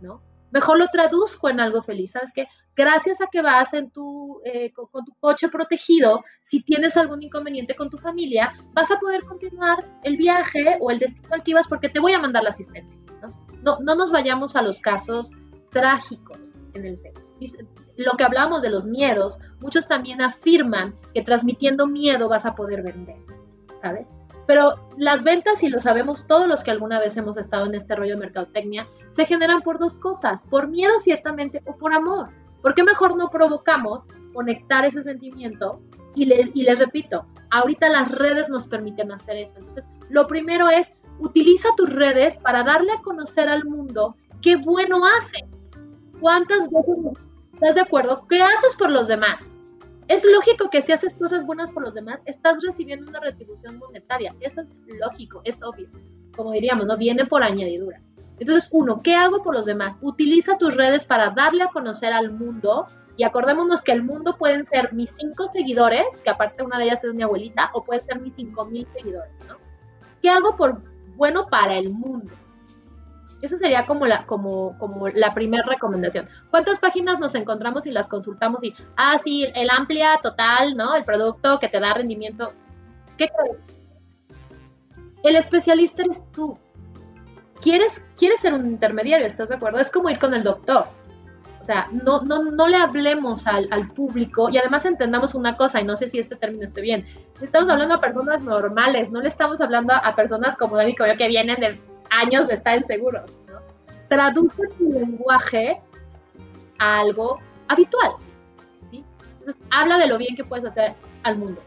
[0.00, 0.22] ¿no?
[0.52, 2.46] Mejor lo traduzco en algo feliz, ¿sabes qué?
[2.76, 7.74] Gracias a que vas en tu, eh, con, tu coche protegido, si tienes algún inconveniente
[7.74, 11.66] con tu familia, vas a poder continuar el viaje o el destino al que ibas
[11.66, 13.45] porque te voy a mandar la asistencia, ¿no?
[13.66, 15.32] No, no nos vayamos a los casos
[15.70, 17.24] trágicos en el centro.
[17.96, 22.82] Lo que hablamos de los miedos, muchos también afirman que transmitiendo miedo vas a poder
[22.82, 23.16] vender,
[23.82, 24.08] ¿sabes?
[24.46, 27.96] Pero las ventas, y lo sabemos todos los que alguna vez hemos estado en este
[27.96, 32.28] rollo de mercadotecnia, se generan por dos cosas, por miedo ciertamente o por amor.
[32.62, 35.80] ¿Por qué mejor no provocamos conectar ese sentimiento?
[36.14, 39.58] Y, y les repito, ahorita las redes nos permiten hacer eso.
[39.58, 45.00] Entonces, lo primero es, utiliza tus redes para darle a conocer al mundo qué bueno
[45.18, 45.44] hace.
[46.20, 46.96] ¿Cuántas veces
[47.52, 48.26] estás de acuerdo?
[48.28, 49.58] ¿Qué haces por los demás?
[50.08, 54.34] Es lógico que si haces cosas buenas por los demás, estás recibiendo una retribución monetaria.
[54.40, 55.88] Eso es lógico, es obvio.
[56.36, 56.96] Como diríamos, ¿no?
[56.96, 58.00] Viene por añadidura.
[58.38, 59.98] Entonces, uno, ¿qué hago por los demás?
[60.02, 62.86] Utiliza tus redes para darle a conocer al mundo.
[63.16, 67.02] Y acordémonos que el mundo pueden ser mis cinco seguidores, que aparte una de ellas
[67.02, 69.40] es mi abuelita, o puede ser mis cinco mil seguidores.
[70.20, 70.82] ¿Qué hago por
[71.16, 72.32] bueno para el mundo?
[73.42, 76.28] Esa sería como la, como, como la primera recomendación.
[76.50, 80.94] ¿Cuántas páginas nos encontramos y las consultamos y, ah, sí, el amplia total, ¿no?
[80.94, 82.52] El producto que te da rendimiento.
[83.18, 83.58] ¿Qué crees?
[85.22, 86.58] El especialista eres tú.
[87.60, 89.80] ¿Quieres, quieres ser un intermediario, ¿estás de acuerdo?
[89.80, 90.86] Es como ir con el doctor.
[91.66, 95.80] O sea, no, no, no le hablemos al, al, público y además entendamos una cosa,
[95.80, 97.04] y no sé si este término esté bien.
[97.40, 101.18] Estamos hablando a personas normales, no le estamos hablando a, personas como Dani como yo
[101.18, 103.24] que vienen de años de estar en seguro.
[103.48, 103.58] ¿no?
[104.08, 105.80] Traduce tu lenguaje
[106.78, 108.12] a algo habitual.
[108.88, 109.04] ¿sí?
[109.40, 111.60] Entonces, habla de lo bien que puedes hacer al mundo.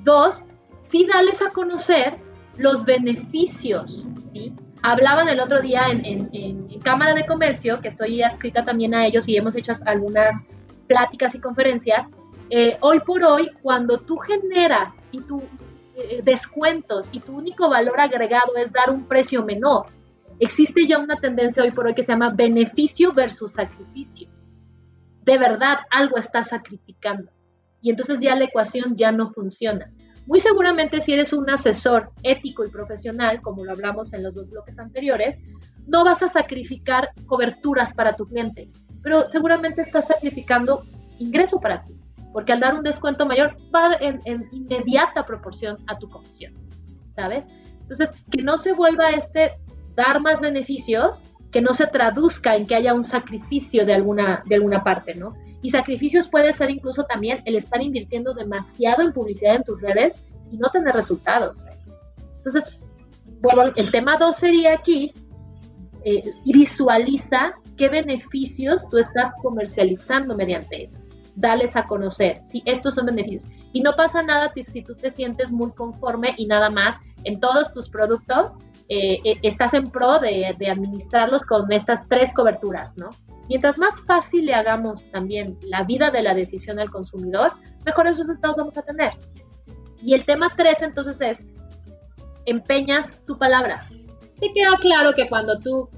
[0.00, 0.44] Dos,
[0.90, 2.18] sí dales a conocer
[2.58, 4.08] los beneficios.
[4.24, 4.52] ¿sí?
[4.82, 9.36] Hablaban el otro día en, Cámara de Comercio, que estoy adscrita también a ellos y
[9.36, 10.34] hemos hecho algunas
[10.86, 12.06] pláticas y conferencias.
[12.50, 15.42] Eh, hoy por hoy, cuando tú generas y tú
[15.96, 19.86] eh, descuentos y tu único valor agregado es dar un precio menor,
[20.38, 24.28] existe ya una tendencia hoy por hoy que se llama beneficio versus sacrificio.
[25.24, 27.30] De verdad, algo estás sacrificando.
[27.80, 29.92] y entonces ya la ecuación ya no funciona.
[30.28, 34.50] Muy seguramente si eres un asesor ético y profesional, como lo hablamos en los dos
[34.50, 35.38] bloques anteriores,
[35.86, 38.70] no vas a sacrificar coberturas para tu cliente,
[39.02, 40.84] pero seguramente estás sacrificando
[41.18, 41.98] ingreso para ti,
[42.30, 46.52] porque al dar un descuento mayor va en, en inmediata proporción a tu comisión,
[47.08, 47.46] ¿sabes?
[47.80, 49.52] Entonces, que no se vuelva este
[49.94, 54.56] dar más beneficios, que no se traduzca en que haya un sacrificio de alguna, de
[54.56, 55.34] alguna parte, ¿no?
[55.62, 60.16] Y sacrificios puede ser incluso también el estar invirtiendo demasiado en publicidad en tus redes
[60.50, 61.66] y no tener resultados.
[62.36, 62.64] Entonces,
[63.40, 65.12] bueno, el tema 2 sería aquí,
[66.04, 71.00] eh, visualiza qué beneficios tú estás comercializando mediante eso.
[71.34, 73.50] Dales a conocer, si estos son beneficios.
[73.72, 77.72] Y no pasa nada si tú te sientes muy conforme y nada más en todos
[77.72, 78.56] tus productos
[78.88, 83.10] eh, eh, estás en pro de, administrarlos con estas tres coberturas, ¿no?
[83.48, 87.52] Mientras más fácil le hagamos también la vida de la decisión al consumidor,
[87.84, 89.12] mejores resultados vamos a tener.
[90.02, 91.46] Y el tema tres entonces es,
[92.46, 93.88] empeñas tu palabra.
[94.40, 95.88] Te queda claro que cuando tú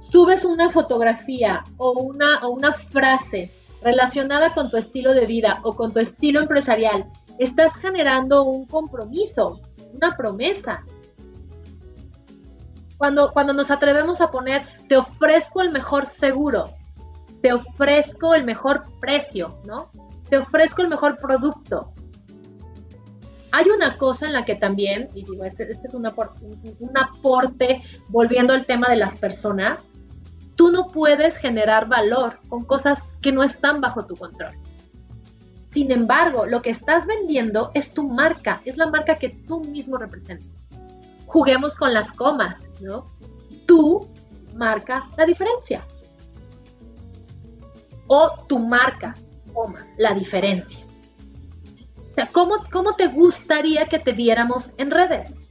[0.00, 3.50] subes una fotografía o una frase
[3.82, 9.60] relacionada con tu estilo de vida o con tu estilo empresarial, estás generando un compromiso,
[9.92, 10.84] una promesa.
[13.02, 16.70] Cuando, cuando nos atrevemos a poner, te ofrezco el mejor seguro,
[17.40, 19.90] te ofrezco el mejor precio, ¿no?
[20.28, 21.92] Te ofrezco el mejor producto.
[23.50, 27.82] Hay una cosa en la que también, y digo, este, este es un, un aporte,
[28.06, 29.90] volviendo al tema de las personas,
[30.54, 34.54] tú no puedes generar valor con cosas que no están bajo tu control.
[35.64, 39.96] Sin embargo, lo que estás vendiendo es tu marca, es la marca que tú mismo
[39.98, 40.61] representas.
[41.32, 43.06] Juguemos con las comas, ¿no?
[43.66, 44.06] Tú
[44.54, 45.82] marca la diferencia.
[48.06, 49.14] O tu marca,
[49.54, 50.84] coma, la diferencia.
[52.10, 55.48] O sea, ¿cómo, ¿cómo te gustaría que te viéramos en redes?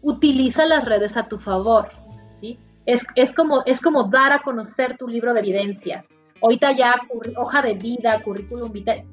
[0.00, 1.90] Utiliza las redes a tu favor,
[2.32, 2.58] ¿sí?
[2.86, 6.08] Es, es, como, es como dar a conocer tu libro de evidencias.
[6.40, 6.98] Ahorita ya
[7.36, 9.04] hoja de vida, currículum vitae,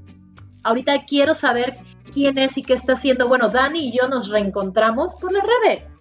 [0.64, 1.78] ahorita quiero saber
[2.14, 3.28] quién es y qué está haciendo.
[3.28, 5.92] Bueno, Dani y yo nos reencontramos por las redes,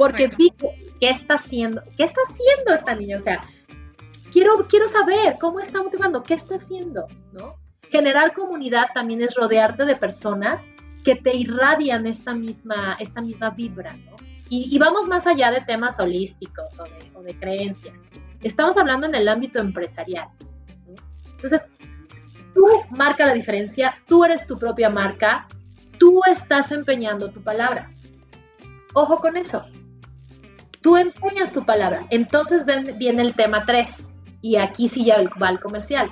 [0.00, 0.50] porque vi
[0.98, 3.42] qué está haciendo, qué está haciendo esta niña, o sea,
[4.32, 7.56] quiero, quiero saber cómo está motivando, qué está haciendo, ¿no?
[7.90, 10.64] Generar comunidad también es rodearte de personas
[11.04, 14.16] que te irradian esta misma, esta misma vibra, ¿no?
[14.48, 18.08] Y, vamos más allá de temas holísticos o de, o de, creencias.
[18.42, 20.28] Estamos hablando en el ámbito empresarial.
[20.88, 20.94] ¿no?
[21.30, 21.68] Entonces,
[22.54, 25.46] Tú marca la diferencia, tú eres tu propia marca,
[25.98, 27.90] tú estás empeñando tu palabra.
[28.94, 29.64] Ojo con eso.
[30.80, 32.06] Tú empeñas tu palabra.
[32.10, 32.64] Entonces
[32.98, 36.10] viene el tema 3 y aquí sí ya va el comercial.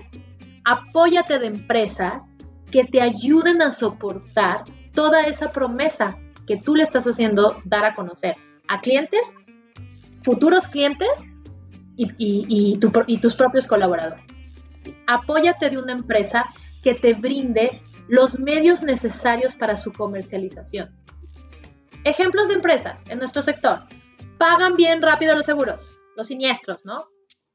[0.65, 2.27] Apóyate de empresas
[2.71, 7.95] que te ayuden a soportar toda esa promesa que tú le estás haciendo dar a
[7.95, 8.35] conocer
[8.69, 9.35] a clientes,
[10.23, 11.09] futuros clientes
[11.97, 14.39] y tus propios colaboradores
[15.07, 16.45] apóyate de una empresa
[16.83, 20.95] que te brinde los medios necesarios para su comercialización.
[22.05, 23.81] Ejemplos de empresas en nuestro sector.
[24.39, 27.09] Pagan bien rápido los seguros, los siniestros, ¿no?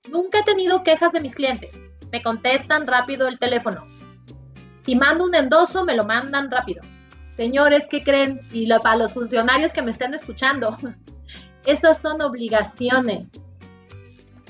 [0.09, 1.75] Nunca he tenido quejas de mis clientes.
[2.11, 3.87] Me contestan rápido el teléfono.
[4.79, 6.81] Si mando un endoso, me lo mandan rápido.
[7.35, 8.41] Señores, ¿qué creen?
[8.51, 10.77] Y para los funcionarios que me estén escuchando,
[11.65, 13.53] esas son obligaciones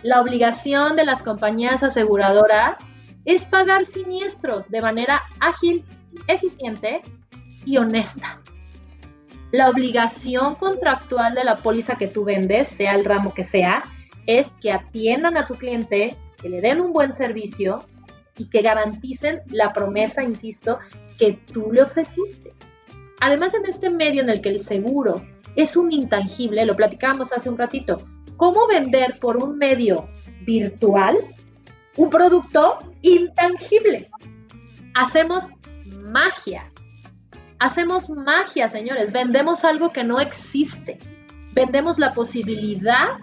[0.03, 2.75] la obligación de las compañías aseguradoras
[3.23, 5.85] es pagar siniestros de manera ágil,
[6.27, 7.01] eficiente
[7.65, 8.41] y honesta.
[9.53, 13.83] La obligación contractual de la póliza que tú vendes, sea el ramo que sea,
[14.25, 17.85] es que atiendan a tu cliente, que le den un buen servicio
[18.35, 20.79] y que garanticen la promesa, insisto,
[21.19, 22.51] que tú le ofreciste.
[23.21, 25.23] Además, en este medio en el que el seguro
[25.55, 28.01] es un intangible, lo platicábamos hace un ratito,
[28.37, 30.07] cómo vender por un medio
[30.41, 31.15] virtual
[31.95, 34.09] un producto intangible.
[34.95, 35.43] Hacemos
[35.85, 36.72] magia.
[37.63, 39.13] Hacemos magia, señores.
[39.13, 40.97] Vendemos algo que no existe.
[41.53, 43.19] Vendemos la posibilidad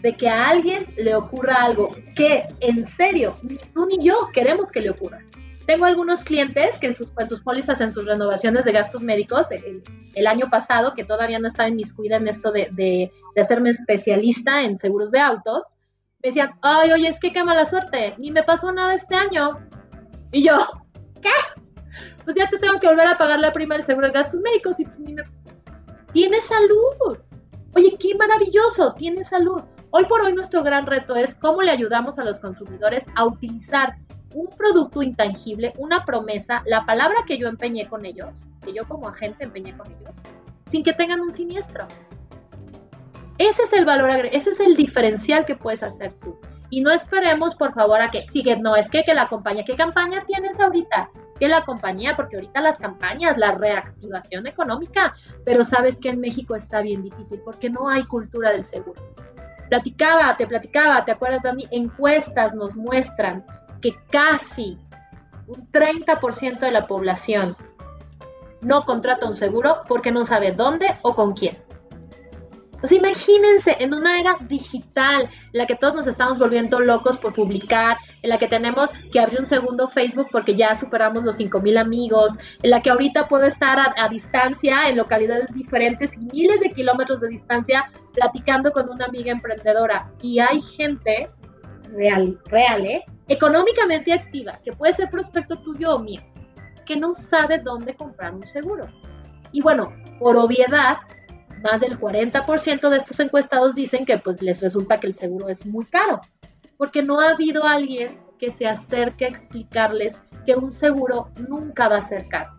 [0.00, 3.34] de que a alguien le ocurra algo que en serio
[3.74, 5.24] tú ni yo queremos que le ocurra.
[5.66, 10.26] Tengo algunos clientes que en sus, sus pólizas, en sus renovaciones de gastos médicos, el,
[10.28, 13.10] año pasado, que todavía no estaba en mis cuidas en esto de, de,
[13.40, 15.78] hacerme especialista en seguros de autos,
[16.22, 19.58] me decían, ay, oye, es que qué mala suerte, ni me pasó nada este año.
[20.30, 20.58] Y yo,
[21.20, 21.30] ¿qué?
[22.24, 24.80] Pues ya te tengo que volver a pagar la prima del seguro de gastos médicos
[24.80, 25.22] y pues ni me...
[26.12, 27.18] Tiene salud.
[27.74, 29.62] Oye, qué maravilloso, tiene salud.
[29.90, 33.96] Hoy por hoy nuestro gran reto es cómo le ayudamos a los consumidores a utilizar
[34.34, 39.08] un producto intangible, una promesa, la palabra que yo empeñé con ellos, que yo como
[39.08, 40.18] agente empeñé con ellos,
[40.70, 41.86] sin que tengan un siniestro.
[43.38, 46.38] Ese es el valor, ese es el diferencial que puedes hacer tú.
[46.70, 49.76] Y no esperemos, por favor, a que, sigue, no, es que, que la compañía, ¿qué
[49.76, 51.10] campaña tienes ahorita?
[51.38, 55.14] Que la compañía, porque ahorita las campañas, la reactivación económica,
[55.44, 59.02] pero sabes que en México está bien difícil porque no hay cultura del seguro.
[59.68, 61.66] Platicaba, te platicaba, ¿te acuerdas, Dani?
[61.70, 63.44] Encuestas nos muestran
[63.80, 64.78] que casi
[65.46, 67.56] un 30% de la población
[68.60, 71.58] no contrata un seguro porque no sabe dónde o con quién.
[72.80, 77.34] Pues imagínense en una era digital en la que todos nos estamos volviendo locos por
[77.34, 81.78] publicar, en la que tenemos que abrir un segundo Facebook porque ya superamos los 5000
[81.78, 86.70] amigos, en la que ahorita puedo estar a, distancia en localidades diferentes y miles de
[86.70, 90.10] kilómetros de distancia platicando con una amiga emprendedora.
[90.20, 91.30] Y hay gente
[91.92, 93.04] real, real, ¿eh?
[93.28, 96.20] económicamente activa, que puede ser prospecto tuyo o mío,
[96.84, 98.88] que no sabe dónde comprar un seguro.
[99.52, 100.98] Y bueno, por obviedad,
[101.64, 105.64] más del 40% de estos encuestados dicen que pues les resulta que el seguro es
[105.64, 106.20] muy caro,
[106.76, 111.96] porque no ha habido alguien que se acerque a explicarles que un seguro nunca va
[111.96, 112.54] a ser caro.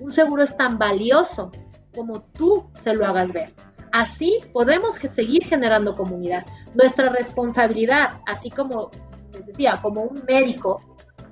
[0.00, 1.50] Un seguro es tan valioso
[1.94, 3.54] como tú se lo hagas ver.
[3.90, 6.44] Así podemos seguir generando comunidad.
[6.74, 8.90] Nuestra responsabilidad, así como
[9.32, 10.82] les decía, como un médico,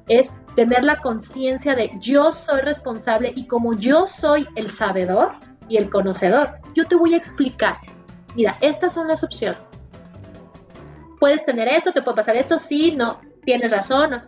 [0.09, 5.35] es tener la conciencia de yo soy responsable y como yo soy el sabedor,
[5.71, 6.59] y el conocedor.
[6.75, 7.79] Yo te voy a explicar.
[8.35, 9.79] Mira, estas son las opciones.
[11.19, 14.23] Puedes tener esto, te puede pasar esto, sí, no, tienes razón.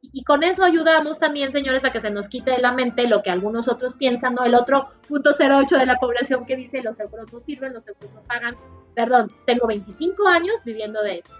[0.00, 3.22] Y, con eso ayudamos también, señores, a que se nos quite de la mente lo
[3.22, 4.44] que algunos otros piensan, ¿no?
[4.44, 8.12] El otro punto 08 de la población que dice los seguros no sirven, los seguros
[8.12, 8.54] no pagan.
[8.94, 11.34] Perdón, tengo 25 años viviendo de esto.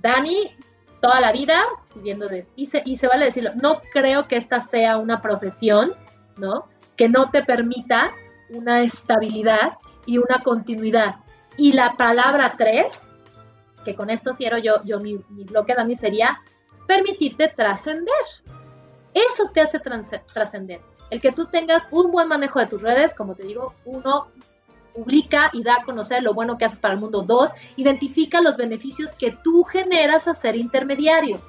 [0.00, 0.56] Dani,
[1.00, 1.62] toda la vida
[1.94, 2.52] viviendo de esto.
[2.56, 5.92] Y se, y se vale decirlo, no creo que esta sea una profesión,
[6.36, 6.68] ¿no?
[6.96, 8.12] Que no te permita
[8.52, 11.16] una estabilidad y una continuidad.
[11.56, 13.02] Y la palabra tres,
[13.84, 16.40] que con esto cierro yo, yo mi, mi bloque, Dani, sería
[16.86, 18.14] permitirte trascender.
[19.14, 19.78] Eso te hace
[20.32, 20.80] trascender.
[21.10, 24.28] El que tú tengas un buen manejo de tus redes, como te digo, uno,
[24.94, 27.22] publica y da a conocer lo bueno que haces para el mundo.
[27.22, 31.40] Dos, identifica los beneficios que tú generas a ser intermediario,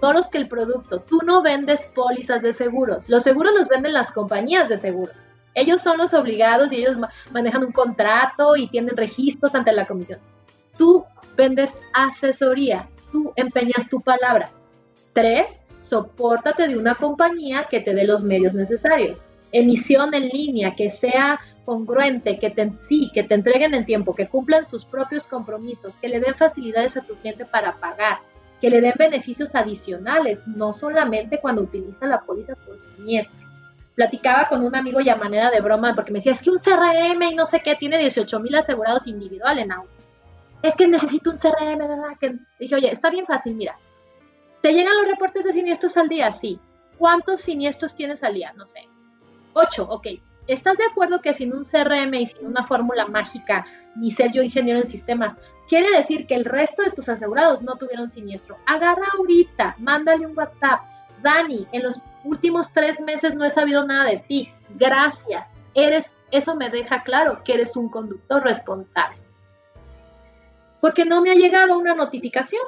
[0.00, 1.00] no los que el producto.
[1.00, 3.08] Tú no vendes pólizas de seguros.
[3.08, 5.14] Los seguros los venden las compañías de seguros.
[5.54, 6.96] Ellos son los obligados y ellos
[7.32, 10.20] manejan un contrato y tienen registros ante la comisión.
[10.78, 11.04] Tú
[11.36, 14.50] vendes asesoría, tú empeñas tu palabra.
[15.12, 19.22] Tres, sopórtate de una compañía que te dé los medios necesarios.
[19.52, 24.28] Emisión en línea, que sea congruente, que te, sí, que te entreguen el tiempo, que
[24.28, 28.18] cumplan sus propios compromisos, que le den facilidades a tu cliente para pagar,
[28.60, 33.49] que le den beneficios adicionales, no solamente cuando utiliza la póliza por siniestro
[34.00, 36.56] platicaba con un amigo y a manera de broma, porque me decía, es que un
[36.56, 40.14] CRM y no sé qué, tiene 18 mil asegurados individual en autos.
[40.62, 43.76] Es que necesito un CRM, dije, oye, está bien fácil, mira.
[44.62, 46.32] ¿Te llegan los reportes de siniestros al día?
[46.32, 46.58] Sí.
[46.96, 48.54] ¿Cuántos siniestros tienes al día?
[48.56, 48.88] No sé.
[49.52, 50.06] Ocho, ok.
[50.46, 54.42] ¿Estás de acuerdo que sin un CRM y sin una fórmula mágica, ni ser yo
[54.42, 55.36] ingeniero en sistemas,
[55.68, 58.56] quiere decir que el resto de tus asegurados no tuvieron siniestro?
[58.66, 60.80] Agarra ahorita, mándale un WhatsApp.
[61.22, 64.52] Dani, en los últimos tres meses no he sabido nada de ti.
[64.76, 65.48] Gracias.
[65.74, 69.18] Eres, eso me deja claro que eres un conductor responsable.
[70.80, 72.62] Porque no me ha llegado una notificación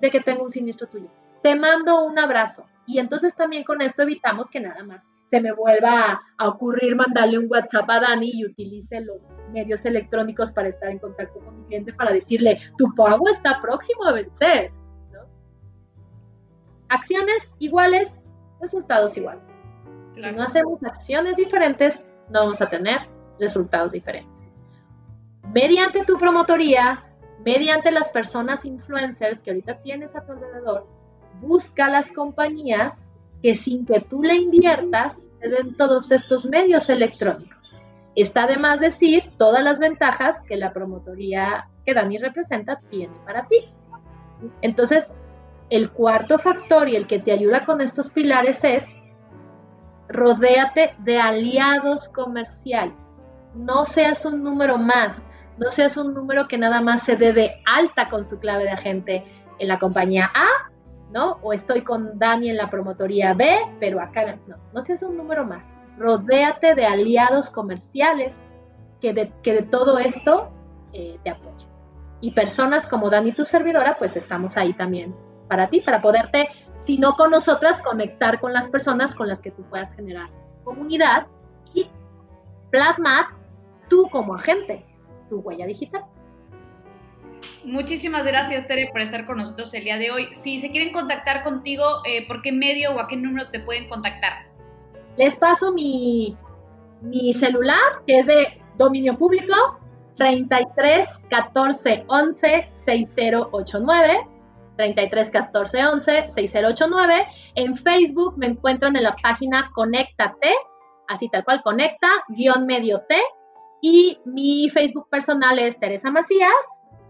[0.00, 1.08] de que tengo un siniestro tuyo.
[1.42, 2.66] Te mando un abrazo.
[2.86, 7.38] Y entonces también con esto evitamos que nada más se me vuelva a, ocurrir mandarle
[7.38, 9.22] un WhatsApp a Dani y utilice los
[9.52, 14.04] medios electrónicos para estar en contacto con mi cliente para decirle, tu pago está próximo
[14.04, 14.72] a vencer.
[16.88, 18.22] Acciones iguales,
[18.60, 19.58] resultados iguales.
[20.14, 23.00] Si no hacemos acciones diferentes, no vamos a tener
[23.38, 24.52] resultados diferentes.
[25.52, 27.04] Mediante tu promotoría,
[27.44, 30.86] mediante las personas influencers que ahorita tienes a tu alrededor,
[31.40, 33.10] busca las compañías
[33.42, 37.78] que sin que tú le inviertas te den todos estos medios electrónicos.
[38.16, 43.46] Está de más decir todas las ventajas que la promotoría que Dani representa tiene para
[43.46, 43.68] ti.
[44.60, 45.08] Entonces,
[45.70, 48.94] el cuarto factor y el que te ayuda con estos pilares es
[50.08, 52.96] rodéate de aliados comerciales.
[53.54, 55.24] No seas un número más,
[55.58, 58.70] no seas un número que nada más se dé de alta con su clave de
[58.70, 59.24] agente
[59.58, 60.70] en la compañía A,
[61.12, 61.38] ¿no?
[61.42, 65.44] O estoy con Dani en la promotoría B, pero acá no, no seas un número
[65.44, 65.64] más.
[65.98, 68.40] Rodéate de aliados comerciales
[69.00, 70.50] que de, todo esto
[70.92, 71.68] eh, te apoyen.
[72.20, 75.14] Y personas como Dani, tu servidora, pues estamos ahí también
[75.48, 79.62] para ti, para poderte sino con nosotras conectar con las personas con las que tú
[79.64, 80.30] puedas generar
[80.64, 81.26] comunidad
[81.74, 81.86] y
[82.70, 83.26] plasmar
[83.88, 84.84] tú como agente
[85.28, 86.04] tu huella digital.
[87.64, 90.28] Muchísimas gracias, Tere, por estar con nosotros el día de hoy.
[90.32, 93.88] Si se quieren contactar contigo, eh, ¿por qué medio o a qué número te pueden
[93.88, 94.46] contactar?
[95.16, 96.36] Les paso mi,
[97.02, 99.78] mi celular, que es de dominio público,
[100.16, 104.37] 33 14 11 6089.
[104.78, 107.26] 33 14 11 6089.
[107.56, 110.54] En Facebook me encuentran en la página Conéctate,
[111.08, 113.16] así tal cual, Conecta, guion medio T.
[113.82, 116.50] Y mi Facebook personal es Teresa Macías.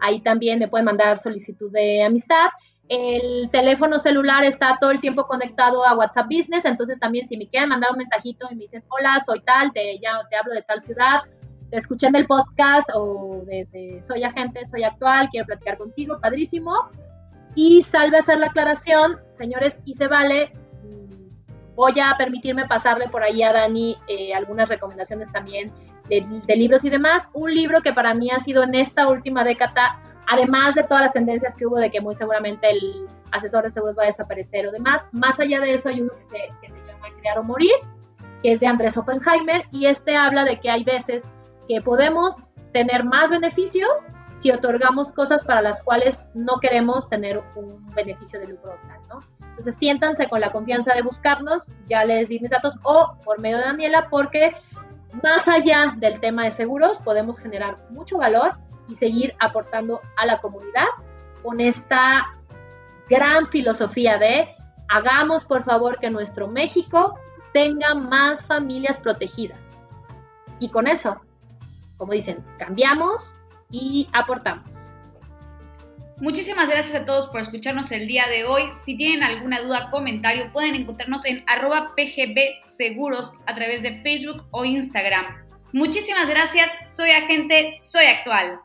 [0.00, 2.48] Ahí también me pueden mandar solicitud de amistad.
[2.88, 7.46] El teléfono celular está todo el tiempo conectado a WhatsApp Business, entonces también si me
[7.46, 10.62] quieren mandar un mensajito y me dicen, hola, soy tal, te, ya, te hablo de
[10.62, 11.20] tal ciudad,
[11.70, 16.72] te escuché en el podcast o de, soy agente, soy actual, quiero platicar contigo, padrísimo.
[17.61, 20.52] Y salve hacer la aclaración, señores, y se vale,
[20.84, 25.72] mm, voy a permitirme pasarle por ahí a Dani eh, algunas recomendaciones también
[26.09, 27.28] de, libros y demás.
[27.32, 31.12] Un libro que para mí ha sido en esta última década, además de todas las
[31.12, 34.70] tendencias que hubo de que muy seguramente el asesor de seguros va a desaparecer o
[34.70, 37.74] demás, más allá de eso hay uno que que se llama Crear o Morir,
[38.40, 41.24] que es de Andrés Oppenheimer, y este habla de que hay veces
[41.66, 47.84] que podemos tener más beneficios si otorgamos cosas para las cuales no queremos tener un
[47.95, 48.78] beneficio de lucro
[49.09, 49.20] ¿no?
[49.41, 53.59] Entonces siéntanse con la confianza de buscarnos, ya les di mis datos, o por medio
[53.59, 54.55] de Daniela, porque
[55.24, 58.53] más allá del tema de seguros, podemos generar mucho valor
[58.89, 60.86] y seguir aportando a la comunidad
[61.43, 62.26] con esta
[63.09, 64.55] gran filosofía de
[64.89, 67.18] hagamos por favor que nuestro México
[67.53, 69.59] tenga más familias protegidas.
[70.61, 71.20] Y con eso,
[71.97, 73.38] como dicen, cambiamos
[73.70, 74.70] y aportamos.
[76.20, 78.64] Muchísimas gracias a todos por escucharnos el día de hoy.
[78.84, 84.44] Si tienen alguna duda, comentario, pueden encontrarnos en arroba PGB Seguros a través de Facebook
[84.50, 85.26] o Instagram.
[85.72, 86.96] Muchísimas gracias.
[86.96, 88.60] Soy agente, soy actual.